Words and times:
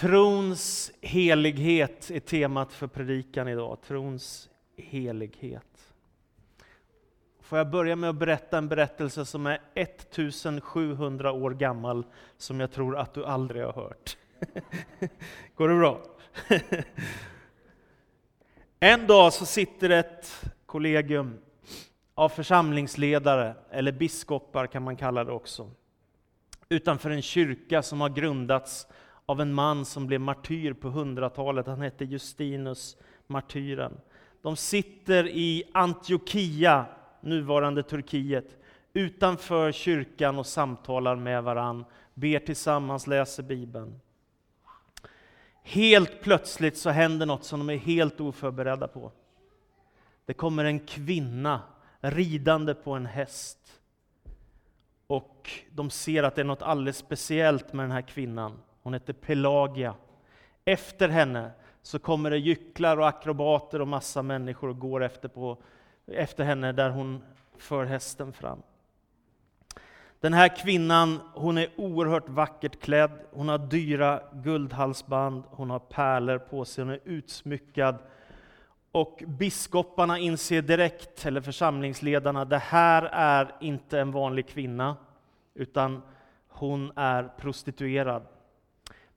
Trons 0.00 0.92
helighet 1.00 2.10
är 2.10 2.20
temat 2.20 2.72
för 2.72 2.86
predikan 2.86 3.48
idag. 3.48 3.78
Trons 3.86 4.50
helighet. 4.76 5.94
Får 7.40 7.58
jag 7.58 7.70
börja 7.70 7.96
med 7.96 8.10
att 8.10 8.16
berätta 8.16 8.58
en 8.58 8.68
berättelse 8.68 9.24
som 9.24 9.46
är 9.46 9.60
1700 9.74 11.32
år 11.32 11.50
gammal, 11.50 12.04
som 12.36 12.60
jag 12.60 12.72
tror 12.72 12.96
att 12.96 13.14
du 13.14 13.24
aldrig 13.24 13.64
har 13.64 13.72
hört. 13.72 14.16
Går 15.54 15.68
det 15.68 15.74
bra? 15.74 16.02
En 18.80 19.06
dag 19.06 19.32
så 19.32 19.46
sitter 19.46 19.90
ett 19.90 20.44
kollegium 20.66 21.38
av 22.14 22.28
församlingsledare, 22.28 23.54
eller 23.70 23.92
biskopar 23.92 24.66
kan 24.66 24.82
man 24.82 24.96
kalla 24.96 25.24
det 25.24 25.32
också, 25.32 25.70
utanför 26.68 27.10
en 27.10 27.22
kyrka 27.22 27.82
som 27.82 28.00
har 28.00 28.08
grundats 28.08 28.86
av 29.30 29.40
en 29.40 29.54
man 29.54 29.84
som 29.84 30.06
blev 30.06 30.20
martyr 30.20 30.72
på 30.72 30.88
hundratalet. 30.88 31.66
Han 31.66 31.80
hette 31.80 32.04
Justinus 32.04 32.96
martyren. 33.26 34.00
De 34.42 34.56
sitter 34.56 35.28
i 35.28 35.64
Antiochia, 35.72 36.86
nuvarande 37.20 37.82
Turkiet, 37.82 38.56
utanför 38.92 39.72
kyrkan 39.72 40.38
och 40.38 40.46
samtalar 40.46 41.16
med 41.16 41.44
varann, 41.44 41.84
ber 42.14 42.38
tillsammans, 42.38 43.06
läser 43.06 43.42
Bibeln. 43.42 44.00
Helt 45.62 46.20
plötsligt 46.22 46.76
så 46.76 46.90
händer 46.90 47.26
något 47.26 47.44
som 47.44 47.66
de 47.66 47.70
är 47.70 47.78
helt 47.78 48.20
oförberedda 48.20 48.88
på. 48.88 49.12
Det 50.26 50.34
kommer 50.34 50.64
en 50.64 50.80
kvinna 50.80 51.60
ridande 52.00 52.74
på 52.74 52.92
en 52.92 53.06
häst. 53.06 53.80
Och 55.06 55.50
de 55.70 55.90
ser 55.90 56.22
att 56.22 56.34
det 56.34 56.42
är 56.42 56.44
något 56.44 56.62
alldeles 56.62 56.96
speciellt 56.96 57.72
med 57.72 57.84
den 57.84 57.92
här 57.92 58.02
kvinnan. 58.02 58.58
Hon 58.82 58.94
heter 58.94 59.12
Pelagia. 59.12 59.94
Efter 60.64 61.08
henne 61.08 61.50
så 61.82 61.98
kommer 61.98 62.30
det 62.30 62.38
gycklar 62.38 62.96
och 62.96 63.08
akrobater 63.08 63.80
och 63.80 63.88
massa 63.88 64.22
människor 64.22 64.68
och 64.68 64.78
går 64.78 65.02
efter, 65.02 65.28
på, 65.28 65.56
efter 66.06 66.44
henne 66.44 66.72
där 66.72 66.90
hon 66.90 67.22
för 67.58 67.84
hästen 67.84 68.32
fram. 68.32 68.62
Den 70.20 70.32
här 70.32 70.56
kvinnan 70.56 71.20
hon 71.34 71.58
är 71.58 71.68
oerhört 71.76 72.28
vackert 72.28 72.80
klädd, 72.80 73.20
hon 73.32 73.48
har 73.48 73.58
dyra 73.58 74.22
guldhalsband, 74.32 75.44
hon 75.50 75.70
har 75.70 75.78
pärlor 75.78 76.38
på 76.38 76.64
sig, 76.64 76.84
hon 76.84 76.92
är 76.92 77.00
utsmyckad. 77.04 77.98
Och 78.92 79.22
biskoparna 79.26 80.18
inser 80.18 80.62
direkt, 80.62 81.26
eller 81.26 81.40
församlingsledarna, 81.40 82.44
det 82.44 82.58
här 82.58 83.02
är 83.12 83.54
inte 83.60 84.00
en 84.00 84.12
vanlig 84.12 84.48
kvinna, 84.48 84.96
utan 85.54 86.02
hon 86.48 86.92
är 86.96 87.30
prostituerad. 87.38 88.22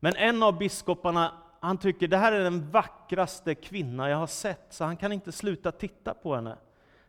Men 0.04 0.16
en 0.16 0.44
av 0.44 0.58
biskoparna 0.58 1.32
han 1.60 1.78
tycker 1.78 2.08
det 2.08 2.18
här 2.18 2.32
är 2.32 2.44
den 2.44 2.72
vackraste 2.72 3.56
kvinna 3.56 4.10
jag 4.10 4.18
har 4.18 4.28
sett, 4.28 4.66
så 4.70 4.84
han 4.84 4.98
kan 4.98 5.12
inte 5.12 5.32
sluta 5.32 5.72
titta 5.72 6.14
på 6.14 6.36
henne. 6.36 6.58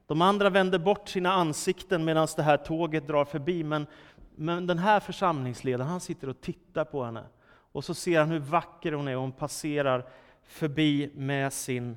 De 0.06 0.22
andra 0.22 0.50
vänder 0.50 0.78
bort 0.78 1.08
sina 1.08 1.32
ansikten 1.32 2.04
medan 2.04 2.28
det 2.36 2.42
här 2.42 2.56
tåget 2.56 3.06
drar 3.06 3.24
förbi, 3.24 3.64
men, 3.64 3.86
men 4.34 4.66
den 4.66 4.78
här 4.78 5.00
församlingsledaren 5.00 5.90
han 5.90 6.00
sitter 6.00 6.28
och 6.28 6.40
tittar 6.40 6.84
på 6.84 7.04
henne. 7.04 7.24
Och 7.72 7.84
så 7.84 7.94
ser 7.94 8.20
han 8.20 8.30
hur 8.30 8.38
vacker 8.38 8.92
hon 8.92 9.08
är 9.08 9.14
och 9.14 9.20
hon 9.20 9.32
passerar 9.32 10.06
förbi 10.42 11.10
med 11.14 11.52
sin 11.52 11.96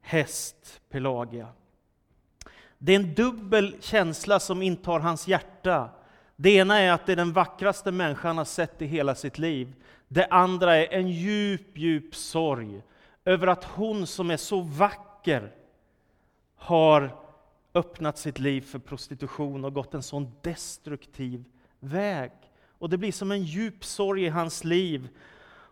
häst 0.00 0.80
Pelagia. 0.88 1.48
Det 2.78 2.92
är 2.92 2.96
en 2.96 3.14
dubbel 3.14 3.76
känsla 3.80 4.40
som 4.40 4.62
intar 4.62 5.00
hans 5.00 5.28
hjärta. 5.28 5.90
Det 6.36 6.50
ena 6.50 6.78
är 6.78 6.92
att 6.92 7.06
det 7.06 7.12
är 7.12 7.16
den 7.16 7.32
vackraste 7.32 7.92
människan 7.92 8.28
han 8.28 8.38
har 8.38 8.44
sett 8.44 8.82
i 8.82 8.86
hela 8.86 9.14
sitt 9.14 9.38
liv. 9.38 9.72
Det 10.08 10.26
andra 10.26 10.76
är 10.76 10.98
en 10.98 11.08
djup, 11.08 11.78
djup 11.78 12.14
sorg 12.14 12.82
över 13.24 13.46
att 13.46 13.64
hon 13.64 14.06
som 14.06 14.30
är 14.30 14.36
så 14.36 14.60
vacker 14.60 15.54
har 16.54 17.16
öppnat 17.74 18.18
sitt 18.18 18.38
liv 18.38 18.60
för 18.60 18.78
prostitution 18.78 19.64
och 19.64 19.74
gått 19.74 19.94
en 19.94 20.02
sån 20.02 20.32
destruktiv 20.42 21.44
väg. 21.80 22.32
Och 22.78 22.90
det 22.90 22.98
blir 22.98 23.12
som 23.12 23.32
en 23.32 23.42
djup 23.42 23.84
sorg 23.84 24.24
i 24.24 24.28
hans 24.28 24.64
liv. 24.64 25.08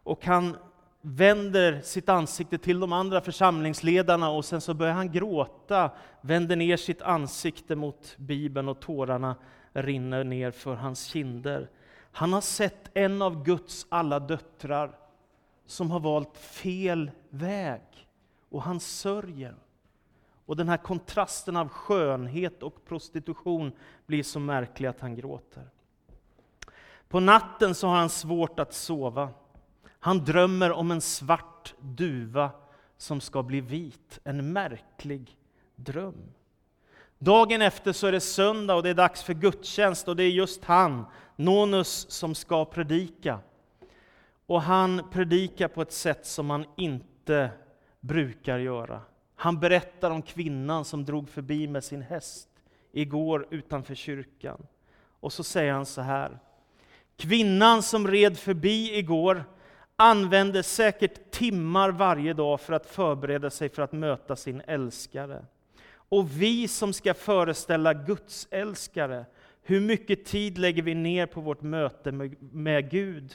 Och 0.04 0.24
han 0.24 0.56
vänder 1.00 1.80
sitt 1.80 2.08
ansikte 2.08 2.58
till 2.58 2.80
de 2.80 2.92
andra 2.92 3.20
församlingsledarna 3.20 4.30
och 4.30 4.44
sen 4.44 4.60
så 4.60 4.74
börjar 4.74 4.94
han 4.94 5.12
gråta, 5.12 5.90
vänder 6.20 6.56
ner 6.56 6.76
sitt 6.76 7.02
ansikte 7.02 7.76
mot 7.76 8.16
Bibeln 8.16 8.68
och 8.68 8.80
tårarna 8.80 9.36
rinner 9.72 10.24
ner 10.24 10.50
för 10.50 10.74
hans 10.74 11.04
kinder. 11.04 11.68
Han 12.16 12.32
har 12.32 12.40
sett 12.40 12.90
en 12.94 13.22
av 13.22 13.44
Guds 13.44 13.86
alla 13.88 14.20
döttrar 14.20 14.98
som 15.66 15.90
har 15.90 16.00
valt 16.00 16.38
fel 16.38 17.10
väg 17.28 17.82
och 18.48 18.62
han 18.62 18.80
sörjer. 18.80 19.56
Och 20.46 20.56
den 20.56 20.68
här 20.68 20.76
kontrasten 20.76 21.56
av 21.56 21.68
skönhet 21.68 22.62
och 22.62 22.84
prostitution 22.84 23.72
blir 24.06 24.22
så 24.22 24.38
märklig 24.38 24.88
att 24.88 25.00
han 25.00 25.14
gråter. 25.14 25.70
På 27.08 27.20
natten 27.20 27.74
så 27.74 27.88
har 27.88 27.96
han 27.96 28.10
svårt 28.10 28.58
att 28.58 28.74
sova. 28.74 29.28
Han 29.98 30.24
drömmer 30.24 30.72
om 30.72 30.90
en 30.90 31.00
svart 31.00 31.74
duva 31.80 32.50
som 32.96 33.20
ska 33.20 33.42
bli 33.42 33.60
vit. 33.60 34.20
En 34.24 34.52
märklig 34.52 35.36
dröm. 35.76 36.32
Dagen 37.18 37.62
efter 37.62 37.92
så 37.92 38.06
är 38.06 38.12
det 38.12 38.20
söndag 38.20 38.74
och 38.74 38.82
det 38.82 38.90
är 38.90 38.94
dags 38.94 39.22
för 39.22 39.34
gudstjänst 39.34 40.08
och 40.08 40.16
det 40.16 40.22
är 40.22 40.30
just 40.30 40.64
han, 40.64 41.04
Nonus, 41.36 42.06
som 42.10 42.34
ska 42.34 42.64
predika. 42.64 43.38
Och 44.46 44.62
han 44.62 45.10
predikar 45.12 45.68
på 45.68 45.82
ett 45.82 45.92
sätt 45.92 46.26
som 46.26 46.46
man 46.46 46.64
inte 46.76 47.50
brukar 48.00 48.58
göra. 48.58 49.00
Han 49.36 49.60
berättar 49.60 50.10
om 50.10 50.22
kvinnan 50.22 50.84
som 50.84 51.04
drog 51.04 51.28
förbi 51.28 51.68
med 51.68 51.84
sin 51.84 52.02
häst 52.02 52.48
igår 52.92 53.46
utanför 53.50 53.94
kyrkan. 53.94 54.66
Och 55.20 55.32
så 55.32 55.44
säger 55.44 55.72
han 55.72 55.86
så 55.86 56.00
här. 56.00 56.38
Kvinnan 57.16 57.82
som 57.82 58.08
red 58.08 58.38
förbi 58.38 58.98
igår 58.98 59.44
använde 59.96 60.62
säkert 60.62 61.30
timmar 61.30 61.90
varje 61.90 62.32
dag 62.32 62.60
för 62.60 62.72
att 62.72 62.86
förbereda 62.86 63.50
sig 63.50 63.68
för 63.68 63.82
att 63.82 63.92
möta 63.92 64.36
sin 64.36 64.62
älskare. 64.66 65.44
Och 66.08 66.40
vi 66.40 66.68
som 66.68 66.92
ska 66.92 67.14
föreställa 67.14 67.94
Guds 67.94 68.48
älskare, 68.50 69.26
hur 69.62 69.80
mycket 69.80 70.24
tid 70.24 70.58
lägger 70.58 70.82
vi 70.82 70.94
ner 70.94 71.26
på 71.26 71.40
vårt 71.40 71.62
möte 71.62 72.12
med, 72.12 72.52
med 72.52 72.90
Gud? 72.90 73.34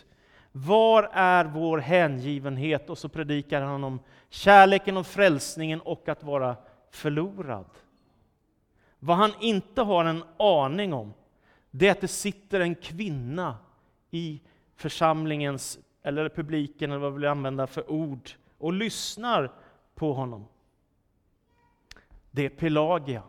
Var 0.52 1.10
är 1.14 1.46
vår 1.46 1.78
hängivenhet? 1.78 2.90
Och 2.90 2.98
så 2.98 3.10
predikar 3.10 3.62
han 3.62 3.84
om 3.84 4.00
kärleken 4.30 4.98
och 4.98 5.08
frälsningen 5.08 5.82
och 5.82 6.10
att 6.10 6.24
vara 6.24 6.56
förlorad. 6.92 7.70
Vad 9.00 9.18
han 9.18 9.32
inte 9.40 9.82
har 9.82 10.06
en 10.06 10.24
aning 10.38 10.94
om, 10.94 11.14
det 11.72 11.88
är 11.88 11.92
att 11.92 12.02
det 12.02 12.08
sitter 12.08 12.60
en 12.60 12.76
kvinna 12.76 13.58
i 14.12 14.42
församlingens, 14.76 15.80
eller 16.04 16.30
publiken, 16.30 16.92
eller 16.92 17.02
vad 17.02 17.14
vi 17.14 17.20
vill 17.20 17.28
använda 17.28 17.68
för 17.68 17.92
ord, 17.92 18.30
och 18.58 18.74
lyssnar 18.74 19.52
på 19.96 20.14
honom. 20.14 20.46
Det 22.32 22.46
är 22.46 22.50
Pelagia. 22.50 23.24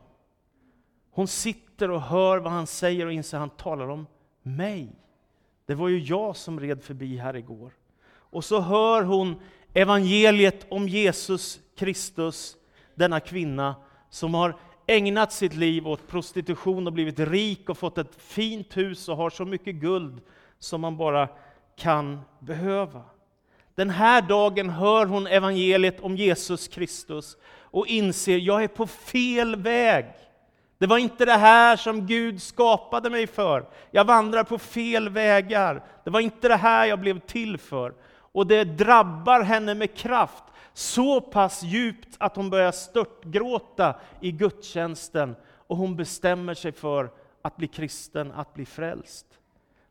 Hon 1.10 1.28
sitter 1.28 1.90
och 1.90 2.02
hör 2.02 2.38
vad 2.38 2.52
han 2.52 2.66
säger 2.66 3.06
och 3.06 3.12
inser 3.12 3.36
att 3.36 3.40
han 3.40 3.50
talar 3.50 3.88
om 3.88 4.06
mig. 4.42 4.88
Det 5.66 5.74
var 5.74 5.88
ju 5.88 5.98
jag 5.98 6.36
som 6.36 6.60
red 6.60 6.82
förbi 6.82 7.16
här 7.16 7.36
igår. 7.36 7.72
Och 8.12 8.44
så 8.44 8.60
hör 8.60 9.02
hon 9.02 9.40
evangeliet 9.74 10.66
om 10.68 10.88
Jesus 10.88 11.60
Kristus, 11.76 12.56
denna 12.94 13.20
kvinna 13.20 13.74
som 14.10 14.34
har 14.34 14.56
ägnat 14.86 15.32
sitt 15.32 15.54
liv 15.54 15.88
åt 15.88 16.08
prostitution 16.08 16.86
och 16.86 16.92
blivit 16.92 17.18
rik 17.18 17.68
och 17.68 17.78
fått 17.78 17.98
ett 17.98 18.14
fint 18.22 18.76
hus 18.76 19.08
och 19.08 19.16
har 19.16 19.30
så 19.30 19.44
mycket 19.44 19.74
guld 19.74 20.20
som 20.58 20.80
man 20.80 20.96
bara 20.96 21.28
kan 21.76 22.20
behöva. 22.38 23.02
Den 23.74 23.90
här 23.90 24.22
dagen 24.22 24.70
hör 24.70 25.06
hon 25.06 25.26
evangeliet 25.26 26.00
om 26.00 26.16
Jesus 26.16 26.68
Kristus 26.68 27.36
och 27.70 27.86
inser, 27.86 28.38
jag 28.38 28.64
är 28.64 28.68
på 28.68 28.86
fel 28.86 29.56
väg. 29.56 30.06
Det 30.78 30.86
var 30.86 30.98
inte 30.98 31.24
det 31.24 31.36
här 31.36 31.76
som 31.76 32.06
Gud 32.06 32.42
skapade 32.42 33.10
mig 33.10 33.26
för. 33.26 33.64
Jag 33.90 34.04
vandrar 34.04 34.44
på 34.44 34.58
fel 34.58 35.08
vägar. 35.08 35.84
Det 36.04 36.10
var 36.10 36.20
inte 36.20 36.48
det 36.48 36.56
här 36.56 36.86
jag 36.86 37.00
blev 37.00 37.20
till 37.20 37.58
för. 37.58 37.94
Och 38.32 38.46
det 38.46 38.64
drabbar 38.64 39.40
henne 39.40 39.74
med 39.74 39.94
kraft, 39.94 40.44
så 40.72 41.20
pass 41.20 41.62
djupt 41.62 42.16
att 42.18 42.36
hon 42.36 42.50
börjar 42.50 42.72
störtgråta 42.72 43.94
i 44.20 44.32
gudstjänsten 44.32 45.36
och 45.66 45.76
hon 45.76 45.96
bestämmer 45.96 46.54
sig 46.54 46.72
för 46.72 47.10
att 47.42 47.56
bli 47.56 47.68
kristen, 47.68 48.32
att 48.32 48.54
bli 48.54 48.66
frälst. 48.66 49.26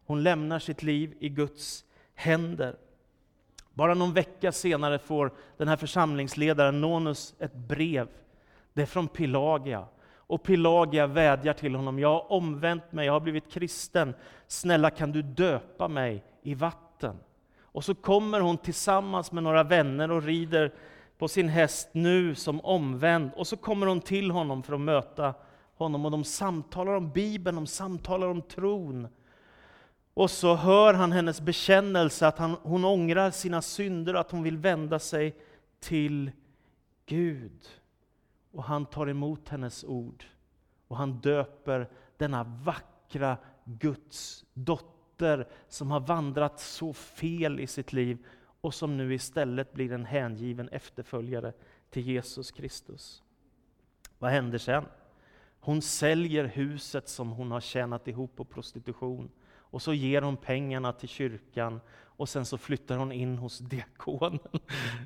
Hon 0.06 0.24
lämnar 0.24 0.60
sitt 0.60 0.84
liv 0.84 1.14
i 1.20 1.30
Guds 1.30 1.84
händer. 2.16 2.76
Bara 3.80 3.94
någon 3.94 4.14
vecka 4.14 4.52
senare 4.52 5.00
får 5.00 5.31
den 5.58 5.68
här 5.68 5.78
församlingsledaren 5.78 6.81
Nonus 6.81 7.36
ett 7.40 7.56
brev. 7.56 8.08
Det 8.74 8.81
är 8.81 8.86
från 8.86 9.08
Pelagia. 9.08 9.86
Och 10.16 10.44
Pelagia 10.44 11.08
vädjar 11.08 11.54
till 11.54 11.76
honom, 11.76 12.00
jag 12.00 12.10
har 12.10 12.31
omvänt 12.31 12.92
mig, 12.92 13.06
jag 13.06 13.14
har 13.14 13.20
blivit 13.20 13.52
kristen. 13.52 14.14
Snälla 14.48 14.90
kan 14.90 15.12
du 15.12 15.22
döpa 15.22 15.88
mig 15.88 16.24
i 16.42 16.54
vatten? 16.54 17.16
Och 17.62 17.84
så 17.86 17.96
kommer 17.96 18.40
hon 18.40 18.58
tillsammans 18.58 19.31
med 19.31 19.44
några 19.44 19.64
vänner 19.64 20.12
och 20.12 20.24
rider 20.24 20.74
på 21.18 21.28
sin 21.28 21.50
häst 21.50 21.90
nu 21.92 22.36
som 22.36 22.62
omvänd. 22.62 23.31
Och 23.36 23.48
så 23.48 23.58
kommer 23.58 23.88
hon 23.88 24.02
till 24.02 24.31
honom 24.31 24.64
för 24.64 24.74
att 24.74 24.81
möta 24.81 25.34
honom 25.76 26.06
och 26.06 26.12
de 26.12 26.24
samtalar 26.24 26.94
om 26.94 27.12
Bibeln, 27.12 27.56
de 27.56 27.68
samtalar 27.68 28.28
om 28.28 28.42
tron. 28.42 29.08
Och 30.19 30.31
så 30.31 30.56
hör 30.56 30.94
han 30.94 31.12
hennes 31.12 31.42
bekännelse 31.42 32.27
att 32.27 32.38
han, 32.38 32.51
hon 32.51 32.86
ångrar 32.86 33.31
sina 33.31 33.62
synder, 33.62 34.13
att 34.13 34.31
hon 34.31 34.44
vill 34.44 34.57
vända 34.57 35.00
sig 35.00 35.36
till 35.80 36.31
Gud. 37.06 37.68
Och 38.51 38.63
han 38.63 38.86
tar 38.86 39.10
emot 39.10 39.50
hennes 39.50 39.83
ord 39.83 40.25
och 40.88 40.98
han 40.98 41.19
döper 41.19 41.89
denna 42.18 42.44
vackra 42.44 43.38
Guds 43.63 44.45
dotter 44.54 45.48
som 45.68 45.92
har 45.92 46.00
vandrat 46.00 46.60
så 46.60 46.94
fel 46.94 47.60
i 47.60 47.68
sitt 47.68 47.94
liv 47.94 48.25
och 48.62 48.74
som 48.74 48.98
nu 48.98 49.13
istället 49.13 49.74
blir 49.74 49.92
en 49.92 50.06
hängiven 50.06 50.69
efterföljare 50.69 51.54
till 51.89 52.07
Jesus 52.07 52.51
Kristus. 52.51 53.24
Vad 54.18 54.31
händer 54.31 54.57
sen? 54.57 54.86
Hon 55.60 55.81
säljer 55.81 56.45
huset 56.45 57.10
som 57.10 57.30
hon 57.30 57.51
har 57.51 57.62
tjänat 57.62 58.07
ihop 58.07 58.36
på 58.36 58.45
prostitution 58.45 59.30
och 59.71 59.81
så 59.81 59.94
ger 59.94 60.21
hon 60.21 60.38
pengarna 60.38 60.94
till 60.94 61.10
kyrkan 61.10 61.81
och 62.19 62.30
sen 62.30 62.45
så 62.45 62.57
flyttar 62.57 62.98
hon 62.98 63.12
in 63.12 63.38
hos 63.38 63.60
diakonen. 63.60 64.39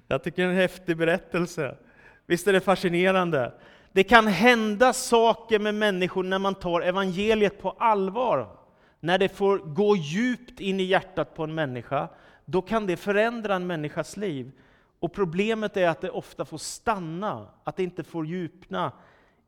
Jag 0.07 0.23
tycker 0.23 0.41
det 0.41 0.47
är 0.47 0.51
en 0.51 0.57
häftig 0.57 0.97
berättelse. 0.97 1.77
Visst 2.25 2.47
är 2.47 2.53
det 2.53 2.61
fascinerande? 2.61 3.53
Det 3.91 4.03
kan 4.03 4.27
hända 4.27 4.93
saker 4.93 5.59
med 5.59 5.75
människor 5.75 6.23
när 6.23 6.39
man 6.39 6.55
tar 6.55 6.81
evangeliet 6.81 7.61
på 7.61 7.71
allvar. 7.71 8.57
När 8.99 9.17
det 9.17 9.29
får 9.29 9.57
gå 9.57 9.95
djupt 9.95 10.59
in 10.59 10.79
i 10.79 10.83
hjärtat 10.83 11.35
på 11.35 11.43
en 11.43 11.55
människa, 11.55 12.09
då 12.45 12.61
kan 12.61 12.87
det 12.87 12.97
förändra 12.97 13.55
en 13.55 13.67
människas 13.67 14.17
liv. 14.17 14.51
Och 14.99 15.13
problemet 15.13 15.77
är 15.77 15.87
att 15.87 16.01
det 16.01 16.09
ofta 16.09 16.45
får 16.45 16.57
stanna, 16.57 17.47
att 17.63 17.75
det 17.75 17.83
inte 17.83 18.03
får 18.03 18.25
djupna 18.25 18.91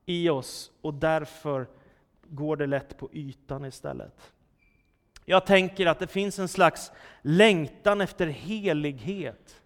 i 0.05 0.29
oss 0.29 0.71
och 0.81 0.93
därför 0.93 1.67
går 2.27 2.57
det 2.57 2.67
lätt 2.67 2.97
på 2.97 3.09
ytan 3.13 3.65
istället. 3.65 4.33
Jag 5.25 5.45
tänker 5.45 5.85
att 5.85 5.99
det 5.99 6.07
finns 6.07 6.39
en 6.39 6.47
slags 6.47 6.91
längtan 7.21 8.01
efter 8.01 8.27
helighet. 8.27 9.61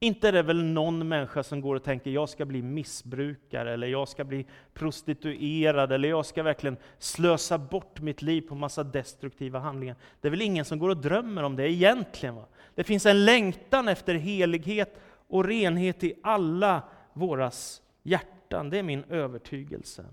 Inte 0.00 0.28
är 0.28 0.32
det 0.32 0.42
väl 0.42 0.64
någon 0.64 1.08
människa 1.08 1.42
som 1.42 1.60
går 1.60 1.74
och 1.74 1.84
tänker 1.84 2.10
jag 2.10 2.28
ska 2.28 2.44
bli 2.44 2.62
missbrukare, 2.62 3.72
eller 3.72 3.86
jag 3.86 4.08
ska 4.08 4.24
bli 4.24 4.46
prostituerad, 4.74 5.92
eller 5.92 6.08
jag 6.08 6.26
ska 6.26 6.42
verkligen 6.42 6.76
slösa 6.98 7.58
bort 7.58 8.00
mitt 8.00 8.22
liv 8.22 8.40
på 8.40 8.54
massa 8.54 8.84
destruktiva 8.84 9.58
handlingar. 9.58 9.96
Det 10.20 10.28
är 10.28 10.30
väl 10.30 10.42
ingen 10.42 10.64
som 10.64 10.78
går 10.78 10.88
och 10.88 10.96
drömmer 10.96 11.42
om 11.42 11.56
det 11.56 11.72
egentligen. 11.72 12.34
Va? 12.34 12.46
Det 12.74 12.84
finns 12.84 13.06
en 13.06 13.24
längtan 13.24 13.88
efter 13.88 14.14
helighet 14.14 15.00
och 15.28 15.44
renhet 15.44 16.04
i 16.04 16.14
alla 16.22 16.82
våras 17.12 17.82
hjärtan. 18.02 18.70
Det 18.70 18.78
är 18.78 18.82
min 18.82 19.04
övertygelse. 19.04 20.04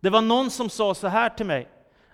Det 0.00 0.10
var 0.10 0.22
någon 0.22 0.50
som 0.50 0.70
sa 0.70 0.94
så 0.94 1.08
här 1.08 1.30
till 1.30 1.46
mig, 1.46 1.68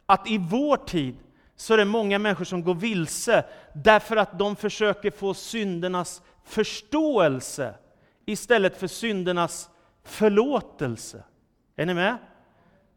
att 0.07 0.31
i 0.31 0.39
vår 0.39 0.77
tid 0.77 1.17
så 1.57 1.75
är 1.75 1.79
det 1.79 1.85
många 1.85 2.19
människor 2.19 2.45
som 2.45 2.65
går 2.65 2.75
vilse 2.75 3.45
därför 3.73 4.17
att 4.17 4.39
de 4.39 4.57
försöker 4.57 5.11
få 5.11 5.35
syndernas 5.35 6.23
förståelse 6.45 7.75
istället 8.27 8.77
för 8.77 8.87
syndernas 8.87 9.71
förlåtelse. 10.03 11.25
Är 11.77 11.87
ni 11.87 11.95
med? 11.95 12.19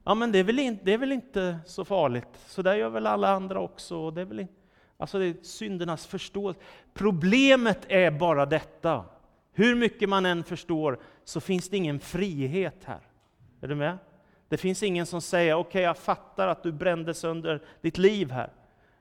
Ja, 0.04 0.16
men 0.16 0.32
det 0.32 0.40
är 0.40 0.44
väl, 0.44 0.60
in, 0.60 0.80
det 0.84 0.94
är 0.94 0.98
väl 0.98 1.12
inte 1.12 1.60
så 1.66 1.86
farligt. 1.86 2.28
Så 2.48 2.62
där 2.62 2.76
gör 2.76 2.90
väl 2.90 3.08
alla 3.08 3.30
andra 3.30 3.60
också. 3.60 4.12
det 4.12 4.22
är 4.22 4.26
väl 4.26 4.40
in, 4.40 4.48
alltså 4.98 5.20
det 5.20 5.26
är 5.26 5.36
syndernas 5.42 6.08
förståelse. 6.08 6.60
Problemet 6.94 7.86
är 7.88 8.12
bara 8.12 8.46
detta. 8.46 9.06
Hur 9.54 9.76
mycket 9.76 10.10
man 10.10 10.26
än 10.26 10.44
förstår 10.44 11.00
så 11.24 11.42
finns 11.42 11.70
det 11.70 11.78
ingen 11.78 12.00
frihet 12.00 12.84
här. 12.84 13.02
Är 13.62 13.68
du 13.68 13.76
med? 13.76 13.98
Det 14.50 14.58
finns 14.58 14.84
ingen 14.84 15.06
som 15.06 15.22
säger, 15.22 15.54
okej 15.54 15.70
okay, 15.70 15.82
jag 15.82 15.98
fattar 15.98 16.48
att 16.48 16.64
du 16.64 16.72
brände 16.72 17.14
sönder 17.14 17.62
ditt 17.82 17.98
liv 17.98 18.32
här. 18.32 18.50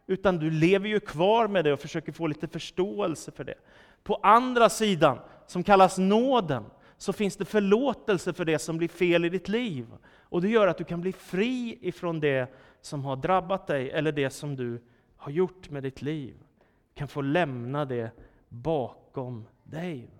Utan 0.06 0.38
du 0.38 0.50
lever 0.50 0.88
ju 0.88 1.00
kvar 1.00 1.48
med 1.48 1.64
det 1.64 1.72
och 1.72 1.81
försöker 1.81 2.12
få 2.12 2.26
lite 2.26 2.48
förståelse 2.48 3.32
för 3.32 3.44
det. 3.44 3.54
På 4.02 4.14
andra 4.14 4.69
sidan, 4.69 5.19
som 5.46 5.62
kallas 5.62 5.98
nåden, 5.98 6.64
så 6.96 7.12
finns 7.12 7.37
det 7.37 7.44
förlåtelse 7.44 8.32
för 8.32 8.44
det 8.44 8.58
som 8.58 8.78
blir 8.78 8.88
fel 8.88 9.25
i 9.25 9.28
ditt 9.28 9.48
liv. 9.48 9.87
Och 10.20 10.43
det 10.43 10.48
gör 10.48 10.66
att 10.66 10.78
du 10.78 10.84
kan 10.84 11.00
bli 11.00 11.12
fri 11.12 11.78
ifrån 11.81 12.20
det 12.20 12.54
som 12.81 13.04
har 13.04 13.16
drabbat 13.16 13.66
dig, 13.66 13.90
eller 13.90 14.12
det 14.12 14.31
som 14.31 14.56
du 14.56 14.82
har 15.16 15.32
gjort 15.32 15.70
med 15.70 15.82
ditt 15.82 16.02
liv. 16.02 16.34
Du 16.94 16.98
kan 16.98 17.08
få 17.08 17.20
lämna 17.20 17.84
det 17.84 18.10
bakom 18.48 19.46
dig. 19.64 20.10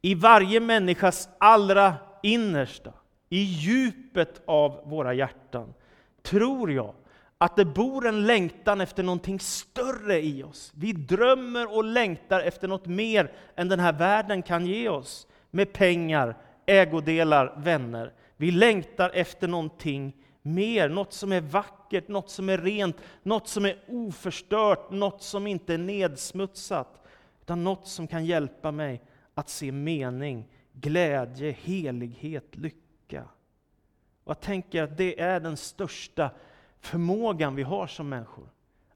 I 0.00 0.14
varje 0.14 0.60
människas 0.60 1.28
allra 1.38 1.94
innersta, 2.22 2.92
i 3.28 3.42
djupet 3.42 4.42
av 4.46 4.80
våra 4.84 5.14
hjärtan, 5.14 5.74
tror 6.22 6.72
jag 6.72 6.94
att 7.38 7.56
det 7.56 7.64
bor 7.64 8.06
en 8.06 8.26
längtan 8.26 8.80
efter 8.80 9.02
någonting 9.02 9.40
större 9.40 10.22
i 10.22 10.42
oss. 10.42 10.72
Vi 10.74 10.92
drömmer 10.92 11.76
och 11.76 11.84
längtar 11.84 12.40
efter 12.40 12.68
något 12.68 12.86
mer 12.86 13.32
än 13.56 13.68
den 13.68 13.80
här 13.80 13.92
världen 13.92 14.42
kan 14.42 14.66
ge 14.66 14.88
oss. 14.88 15.26
Med 15.50 15.72
pengar, 15.72 16.36
ägodelar, 16.66 17.54
vänner. 17.56 18.12
Vi 18.36 18.50
längtar 18.50 19.10
efter 19.14 19.48
någonting 19.48 20.12
mer, 20.42 20.88
något 20.88 21.12
som 21.12 21.32
är 21.32 21.40
vackert, 21.40 22.08
något 22.08 22.30
som 22.30 22.48
är 22.48 22.58
rent, 22.58 22.96
något 23.22 23.48
som 23.48 23.64
är 23.64 23.76
oförstört, 23.88 24.90
något 24.90 25.22
som 25.22 25.46
inte 25.46 25.74
är 25.74 25.78
nedsmutsat. 25.78 27.06
Utan 27.40 27.64
något 27.64 27.86
som 27.86 28.06
kan 28.06 28.24
hjälpa 28.24 28.70
mig 28.70 29.02
att 29.34 29.48
se 29.48 29.72
mening, 29.72 30.48
glädje, 30.72 31.50
helighet, 31.50 32.56
lycka. 32.56 32.83
Och 33.12 34.30
jag 34.30 34.40
tänker 34.40 34.82
att 34.82 34.96
det 34.96 35.20
är 35.20 35.40
den 35.40 35.56
största 35.56 36.30
förmågan 36.80 37.54
vi 37.54 37.62
har 37.62 37.86
som 37.86 38.08
människor 38.08 38.48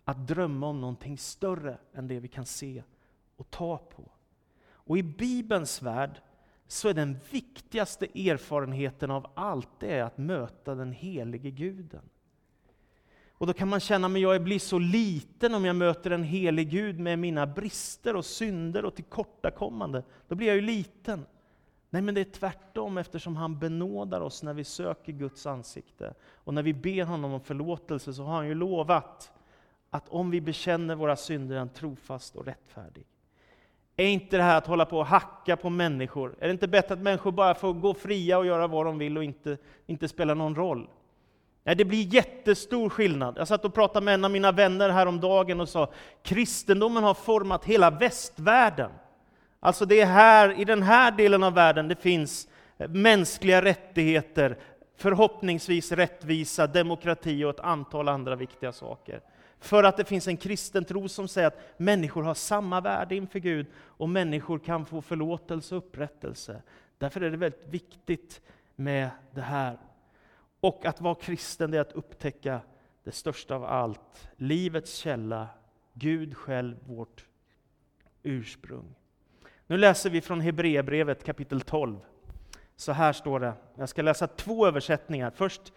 att 0.04 0.26
drömma 0.26 0.66
om 0.66 0.80
någonting 0.80 1.18
större 1.18 1.78
än 1.94 2.08
det 2.08 2.20
vi 2.20 2.28
kan 2.28 2.46
se 2.46 2.82
och 3.36 3.50
ta 3.50 3.78
på. 3.78 4.10
Och 4.70 4.98
i 4.98 5.02
Bibelns 5.02 5.82
värld 5.82 6.20
så 6.66 6.88
är 6.88 6.94
den 6.94 7.18
viktigaste 7.30 8.04
erfarenheten 8.04 9.10
av 9.10 9.30
allt 9.34 9.68
det 9.80 9.94
är 9.94 10.02
att 10.02 10.18
möta 10.18 10.74
den 10.74 10.92
helige 10.92 11.50
Guden. 11.50 12.02
Och 13.32 13.46
då 13.46 13.52
kan 13.52 13.68
man 13.68 13.80
känna, 13.80 14.06
att 14.06 14.20
jag 14.20 14.42
blir 14.42 14.58
så 14.58 14.78
liten 14.78 15.54
om 15.54 15.64
jag 15.64 15.76
möter 15.76 16.10
en 16.10 16.24
helig 16.24 16.70
Gud 16.70 16.98
med 16.98 17.18
mina 17.18 17.46
brister 17.46 18.16
och 18.16 18.24
synder 18.24 18.84
och 18.84 18.94
tillkortakommande. 18.94 20.02
Då 20.28 20.34
blir 20.34 20.46
jag 20.46 20.56
ju 20.56 20.62
liten. 20.62 21.26
Nej, 21.90 22.02
men 22.02 22.14
det 22.14 22.20
är 22.20 22.24
tvärtom 22.24 22.98
eftersom 22.98 23.36
han 23.36 23.58
benådar 23.58 24.20
oss 24.20 24.42
när 24.42 24.54
vi 24.54 24.64
söker 24.64 25.12
Guds 25.12 25.46
ansikte. 25.46 26.14
Och 26.44 26.54
när 26.54 26.62
vi 26.62 26.74
ber 26.74 27.04
honom 27.04 27.32
om 27.32 27.40
förlåtelse 27.40 28.12
så 28.12 28.22
har 28.22 28.36
han 28.36 28.48
ju 28.48 28.54
lovat 28.54 29.32
att 29.90 30.08
om 30.08 30.30
vi 30.30 30.40
bekänner 30.40 30.94
våra 30.94 31.16
synder 31.16 31.54
är 31.54 31.58
han 31.58 31.68
trofast 31.68 32.36
och 32.36 32.46
rättfärdig. 32.46 33.04
Är 33.96 34.06
inte 34.06 34.36
det 34.36 34.42
här 34.42 34.58
att 34.58 34.66
hålla 34.66 34.84
på 34.84 34.98
och 34.98 35.06
hacka 35.06 35.56
på 35.56 35.70
människor, 35.70 36.36
är 36.38 36.46
det 36.46 36.52
inte 36.52 36.68
bättre 36.68 36.94
att 36.94 37.00
människor 37.00 37.32
bara 37.32 37.54
får 37.54 37.72
gå 37.72 37.94
fria 37.94 38.38
och 38.38 38.46
göra 38.46 38.66
vad 38.66 38.86
de 38.86 38.98
vill 38.98 39.16
och 39.16 39.24
inte, 39.24 39.58
inte 39.86 40.08
spela 40.08 40.34
någon 40.34 40.54
roll? 40.54 40.88
Nej, 41.64 41.76
det 41.76 41.84
blir 41.84 42.14
jättestor 42.14 42.88
skillnad. 42.88 43.38
Jag 43.38 43.48
satt 43.48 43.64
och 43.64 43.74
pratade 43.74 44.04
med 44.04 44.14
en 44.14 44.24
av 44.24 44.30
mina 44.30 44.52
vänner 44.52 44.88
häromdagen 44.90 45.60
och 45.60 45.68
sa 45.68 45.92
kristendomen 46.22 47.04
har 47.04 47.14
format 47.14 47.64
hela 47.64 47.90
västvärlden. 47.90 48.90
Alltså 49.60 49.86
det 49.86 50.00
är 50.00 50.06
här, 50.06 50.60
i 50.60 50.64
den 50.64 50.82
här 50.82 51.10
delen 51.10 51.42
av 51.42 51.54
världen 51.54 51.88
det 51.88 51.96
finns 51.96 52.48
mänskliga 52.88 53.62
rättigheter, 53.62 54.58
förhoppningsvis 54.96 55.92
rättvisa, 55.92 56.66
demokrati 56.66 57.44
och 57.44 57.50
ett 57.50 57.60
antal 57.60 58.08
andra 58.08 58.36
viktiga 58.36 58.72
saker. 58.72 59.20
För 59.60 59.84
att 59.84 59.96
det 59.96 60.04
finns 60.04 60.28
en 60.28 60.36
kristen 60.36 60.84
tro 60.84 61.08
som 61.08 61.28
säger 61.28 61.48
att 61.48 61.60
människor 61.76 62.22
har 62.22 62.34
samma 62.34 62.80
värde 62.80 63.16
inför 63.16 63.38
Gud 63.38 63.66
och 63.76 64.08
människor 64.08 64.58
kan 64.58 64.86
få 64.86 65.02
förlåtelse 65.02 65.76
och 65.76 65.86
upprättelse. 65.86 66.62
Därför 66.98 67.20
är 67.20 67.30
det 67.30 67.36
väldigt 67.36 67.68
viktigt 67.68 68.40
med 68.76 69.10
det 69.30 69.40
här. 69.40 69.78
Och 70.60 70.86
att 70.86 71.00
vara 71.00 71.14
kristen 71.14 71.74
är 71.74 71.80
att 71.80 71.92
upptäcka 71.92 72.60
det 73.04 73.12
största 73.12 73.54
av 73.54 73.64
allt, 73.64 74.28
livets 74.36 74.94
källa, 74.94 75.48
Gud 75.92 76.36
själv, 76.36 76.76
vårt 76.86 77.24
ursprung. 78.22 78.94
Nu 79.70 79.76
läser 79.76 80.10
vi 80.10 80.20
från 80.20 80.40
Hebreerbrevet 80.40 81.24
kapitel 81.24 81.60
12. 81.60 81.96
Så 82.76 82.92
här 82.92 83.12
står 83.12 83.40
det. 83.40 83.52
Jag 83.74 83.88
ska 83.88 84.02
läsa 84.02 84.26
två 84.26 84.66
översättningar. 84.66 85.32
Först 85.36 85.72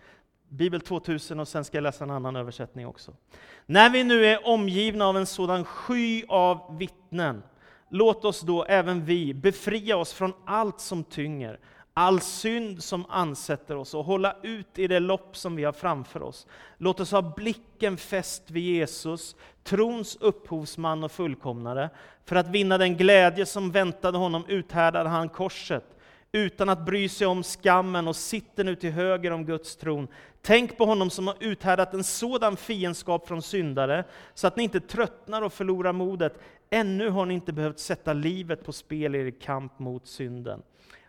Bibel 0.49 0.81
2000 0.81 1.39
och 1.39 1.47
sen 1.47 1.65
ska 1.65 1.77
jag 1.77 1.83
läsa 1.83 2.03
en 2.03 2.11
annan 2.11 2.35
översättning 2.35 2.87
också. 2.87 3.13
När 3.65 3.89
vi 3.89 4.03
nu 4.03 4.25
är 4.25 4.47
omgivna 4.47 5.05
av 5.05 5.17
en 5.17 5.25
sådan 5.25 5.65
sky 5.65 6.23
av 6.27 6.77
vittnen, 6.77 7.43
låt 7.89 8.25
oss 8.25 8.41
då 8.41 8.63
även 8.63 9.05
vi 9.05 9.33
befria 9.33 9.97
oss 9.97 10.13
från 10.13 10.33
allt 10.45 10.79
som 10.79 11.03
tynger, 11.03 11.59
all 11.93 12.21
synd 12.21 12.83
som 12.83 13.05
ansätter 13.09 13.75
oss 13.75 13.93
och 13.93 14.05
hålla 14.05 14.35
ut 14.43 14.79
i 14.79 14.87
det 14.87 14.99
lopp 14.99 15.37
som 15.37 15.55
vi 15.55 15.63
har 15.63 15.71
framför 15.71 16.23
oss. 16.23 16.47
Låt 16.77 16.99
oss 16.99 17.11
ha 17.11 17.21
blicken 17.21 17.97
fäst 17.97 18.51
vid 18.51 18.63
Jesus, 18.63 19.35
trons 19.63 20.17
upphovsman 20.19 21.03
och 21.03 21.11
fullkomnare. 21.11 21.89
För 22.25 22.35
att 22.35 22.47
vinna 22.47 22.77
den 22.77 22.97
glädje 22.97 23.45
som 23.45 23.71
väntade 23.71 24.17
honom 24.17 24.45
uthärdade 24.47 25.09
han 25.09 25.29
korset 25.29 25.85
utan 26.31 26.69
att 26.69 26.85
bry 26.85 27.09
sig 27.09 27.27
om 27.27 27.43
skammen 27.43 28.07
och 28.07 28.15
sitter 28.15 28.63
nu 28.63 28.75
till 28.75 28.91
höger 28.91 29.31
om 29.31 29.45
Guds 29.45 29.75
tron. 29.75 30.07
Tänk 30.41 30.77
på 30.77 30.85
honom 30.85 31.09
som 31.09 31.27
har 31.27 31.35
uthärdat 31.39 31.93
en 31.93 32.03
sådan 32.03 32.57
fiendskap 32.57 33.27
från 33.27 33.41
syndare, 33.41 34.03
så 34.33 34.47
att 34.47 34.55
ni 34.55 34.63
inte 34.63 34.79
tröttnar 34.79 35.41
och 35.41 35.53
förlorar 35.53 35.93
modet. 35.93 36.39
Ännu 36.69 37.09
har 37.09 37.25
ni 37.25 37.33
inte 37.33 37.53
behövt 37.53 37.79
sätta 37.79 38.13
livet 38.13 38.65
på 38.65 38.73
spel 38.73 39.15
i 39.15 39.19
er 39.19 39.31
kamp 39.31 39.79
mot 39.79 40.07
synden. 40.07 40.61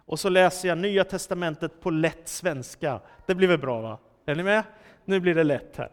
Och 0.07 0.21
så 0.21 0.29
läser 0.29 0.69
jag 0.69 0.79
Nya 0.79 1.05
Testamentet 1.05 1.81
på 1.81 1.91
lätt 1.91 2.29
svenska. 2.29 3.01
Det 3.27 3.35
blir 3.35 3.49
väl 3.49 3.59
bra 3.59 3.81
va? 3.81 3.99
Är 4.27 4.35
ni 4.35 4.43
med? 4.43 4.63
Nu 5.05 5.21
blir 5.21 5.35
det 5.35 5.45
lätt 5.45 5.77
här. 5.77 5.91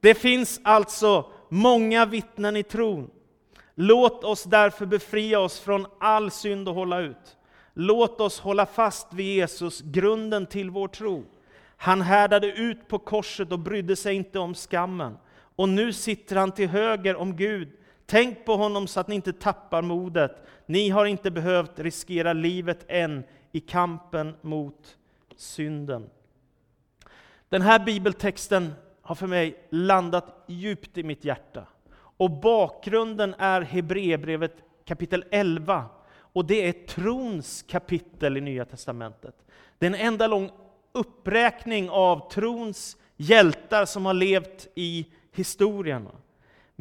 Det 0.00 0.14
finns 0.14 0.60
alltså 0.64 1.26
många 1.48 2.06
vittnen 2.06 2.56
i 2.56 2.62
tron. 2.62 3.10
Låt 3.74 4.24
oss 4.24 4.44
därför 4.44 4.86
befria 4.86 5.40
oss 5.40 5.60
från 5.60 5.86
all 6.00 6.30
synd 6.30 6.68
och 6.68 6.74
hålla 6.74 7.00
ut. 7.00 7.36
Låt 7.74 8.20
oss 8.20 8.40
hålla 8.40 8.66
fast 8.66 9.12
vid 9.12 9.26
Jesus, 9.36 9.80
grunden 9.80 10.46
till 10.46 10.70
vår 10.70 10.88
tro. 10.88 11.24
Han 11.76 12.00
härdade 12.00 12.46
ut 12.46 12.88
på 12.88 12.98
korset 12.98 13.52
och 13.52 13.58
brydde 13.58 13.96
sig 13.96 14.14
inte 14.14 14.38
om 14.38 14.54
skammen. 14.54 15.18
Och 15.56 15.68
nu 15.68 15.92
sitter 15.92 16.36
han 16.36 16.52
till 16.52 16.68
höger 16.68 17.16
om 17.16 17.36
Gud. 17.36 17.68
Tänk 18.06 18.44
på 18.44 18.56
honom 18.56 18.86
så 18.86 19.00
att 19.00 19.08
ni 19.08 19.14
inte 19.14 19.32
tappar 19.32 19.82
modet. 19.82 20.46
Ni 20.66 20.88
har 20.88 21.06
inte 21.06 21.30
behövt 21.30 21.78
riskera 21.78 22.32
livet 22.32 22.84
än 22.88 23.24
i 23.52 23.60
kampen 23.60 24.34
mot 24.40 24.96
synden. 25.36 26.10
Den 27.48 27.62
här 27.62 27.78
bibeltexten 27.78 28.72
har 29.02 29.14
för 29.14 29.26
mig 29.26 29.66
landat 29.70 30.44
djupt 30.46 30.98
i 30.98 31.02
mitt 31.02 31.24
hjärta. 31.24 31.66
Och 31.94 32.30
bakgrunden 32.30 33.34
är 33.38 33.60
Hebreerbrevet 33.60 34.56
kapitel 34.84 35.24
11 35.30 35.84
och 36.14 36.44
det 36.44 36.68
är 36.68 36.72
trons 36.72 37.62
kapitel 37.62 38.36
i 38.36 38.40
Nya 38.40 38.64
Testamentet. 38.64 39.34
Det 39.78 39.86
är 39.86 39.90
en 39.90 40.06
enda 40.06 40.26
lång 40.26 40.50
uppräkning 40.92 41.90
av 41.90 42.30
trons 42.30 42.96
hjältar 43.16 43.84
som 43.84 44.06
har 44.06 44.14
levt 44.14 44.68
i 44.74 45.06
historien. 45.32 46.08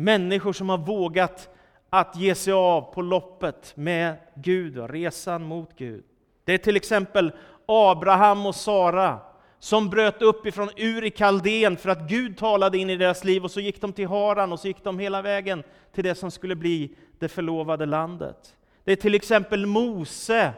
Människor 0.01 0.53
som 0.53 0.69
har 0.69 0.77
vågat 0.77 1.49
att 1.89 2.15
ge 2.15 2.35
sig 2.35 2.53
av 2.53 2.93
på 2.93 3.01
loppet 3.01 3.73
med 3.75 4.15
Gud, 4.35 4.77
och 4.77 4.89
resan 4.89 5.43
mot 5.43 5.69
Gud. 5.77 6.03
Det 6.45 6.53
är 6.53 6.57
till 6.57 6.75
exempel 6.75 7.31
Abraham 7.65 8.45
och 8.45 8.55
Sara 8.55 9.19
som 9.59 9.89
bröt 9.89 10.21
upp 10.21 10.45
ifrån 10.45 10.69
Ur 10.77 11.03
i 11.03 11.09
Kaldén 11.09 11.77
för 11.77 11.89
att 11.89 12.09
Gud 12.09 12.37
talade 12.37 12.77
in 12.77 12.89
i 12.89 12.97
deras 12.97 13.23
liv 13.23 13.43
och 13.43 13.51
så 13.51 13.59
gick 13.59 13.81
de 13.81 13.93
till 13.93 14.07
Haran 14.07 14.51
och 14.51 14.59
så 14.59 14.67
gick 14.67 14.83
de 14.83 14.99
hela 14.99 15.21
vägen 15.21 15.63
till 15.93 16.03
det 16.03 16.15
som 16.15 16.31
skulle 16.31 16.55
bli 16.55 16.95
det 17.19 17.27
förlovade 17.27 17.85
landet. 17.85 18.55
Det 18.83 18.91
är 18.91 18.95
till 18.95 19.15
exempel 19.15 19.65
Mose 19.65 20.53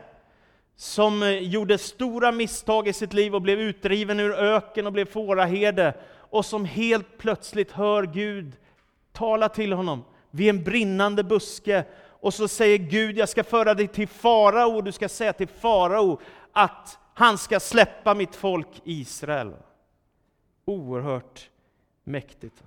som 0.76 1.24
eh, 1.24 1.30
gjorde 1.30 1.78
stora 1.78 2.32
misstag 2.32 2.88
i 2.88 2.94
sitt 2.94 3.14
liv 3.14 3.36
och 3.36 3.42
blev 3.42 3.60
utdriven 3.60 4.20
ur 4.20 4.34
öken 4.34 4.88
och 4.88 4.94
blev 4.94 5.06
fåraherde 5.06 5.94
och 6.16 6.46
som 6.46 6.66
helt 6.66 7.18
plötsligt 7.18 7.72
hör 7.72 8.04
Gud 8.04 8.56
tala 9.14 9.50
till 9.50 9.74
honom 9.74 10.04
vid 10.32 10.50
en 10.50 10.64
brinnande 10.64 11.24
buske 11.24 11.86
och 12.10 12.34
så 12.34 12.48
säger 12.48 12.78
Gud, 12.78 13.18
jag 13.18 13.30
ska 13.30 13.44
föra 13.44 13.74
dig 13.74 13.88
till 13.88 14.08
farao 14.08 14.76
och 14.76 14.84
du 14.84 14.92
ska 14.92 15.10
säga 15.10 15.34
till 15.34 15.48
farao 15.48 16.20
att 16.52 17.00
han 17.14 17.38
ska 17.38 17.60
släppa 17.60 18.14
mitt 18.14 18.36
folk 18.36 18.68
Israel. 18.84 19.54
Oerhört 20.66 21.50
mäktigt. 22.04 22.64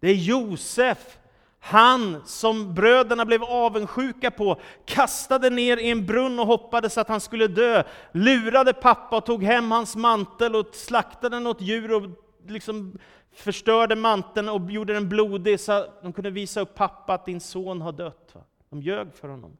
Det 0.00 0.08
är 0.08 0.14
Josef 0.14 1.18
han 1.60 2.22
som 2.26 2.74
bröderna 2.74 3.24
blev 3.24 3.44
avundsjuka 3.44 4.30
på 4.30 4.60
kastade 4.84 5.50
ner 5.50 5.76
i 5.76 5.90
en 5.90 6.06
brunn 6.06 6.38
och 6.38 6.46
hoppades 6.46 6.98
att 6.98 7.08
han 7.08 7.20
skulle 7.20 7.46
dö, 7.46 7.82
lurade 8.12 8.72
pappa 8.72 9.16
och 9.16 9.26
tog 9.26 9.44
hem 9.44 9.70
hans 9.70 9.96
mantel 9.96 10.56
och 10.56 10.74
slaktade 10.74 11.40
något 11.40 11.60
djur 11.60 11.92
och 11.92 12.02
liksom 12.46 12.98
förstörde 13.32 13.96
manteln 13.96 14.48
och 14.48 14.70
gjorde 14.70 14.92
den 14.92 15.08
blodig 15.08 15.60
så 15.60 15.72
att 15.72 16.02
de 16.02 16.12
kunde 16.12 16.30
visa 16.30 16.60
upp 16.60 16.74
pappa 16.74 17.14
att 17.14 17.26
din 17.26 17.40
son 17.40 17.80
har 17.80 17.92
dött. 17.92 18.34
De 18.70 18.82
ljög 18.82 19.14
för 19.14 19.28
honom. 19.28 19.56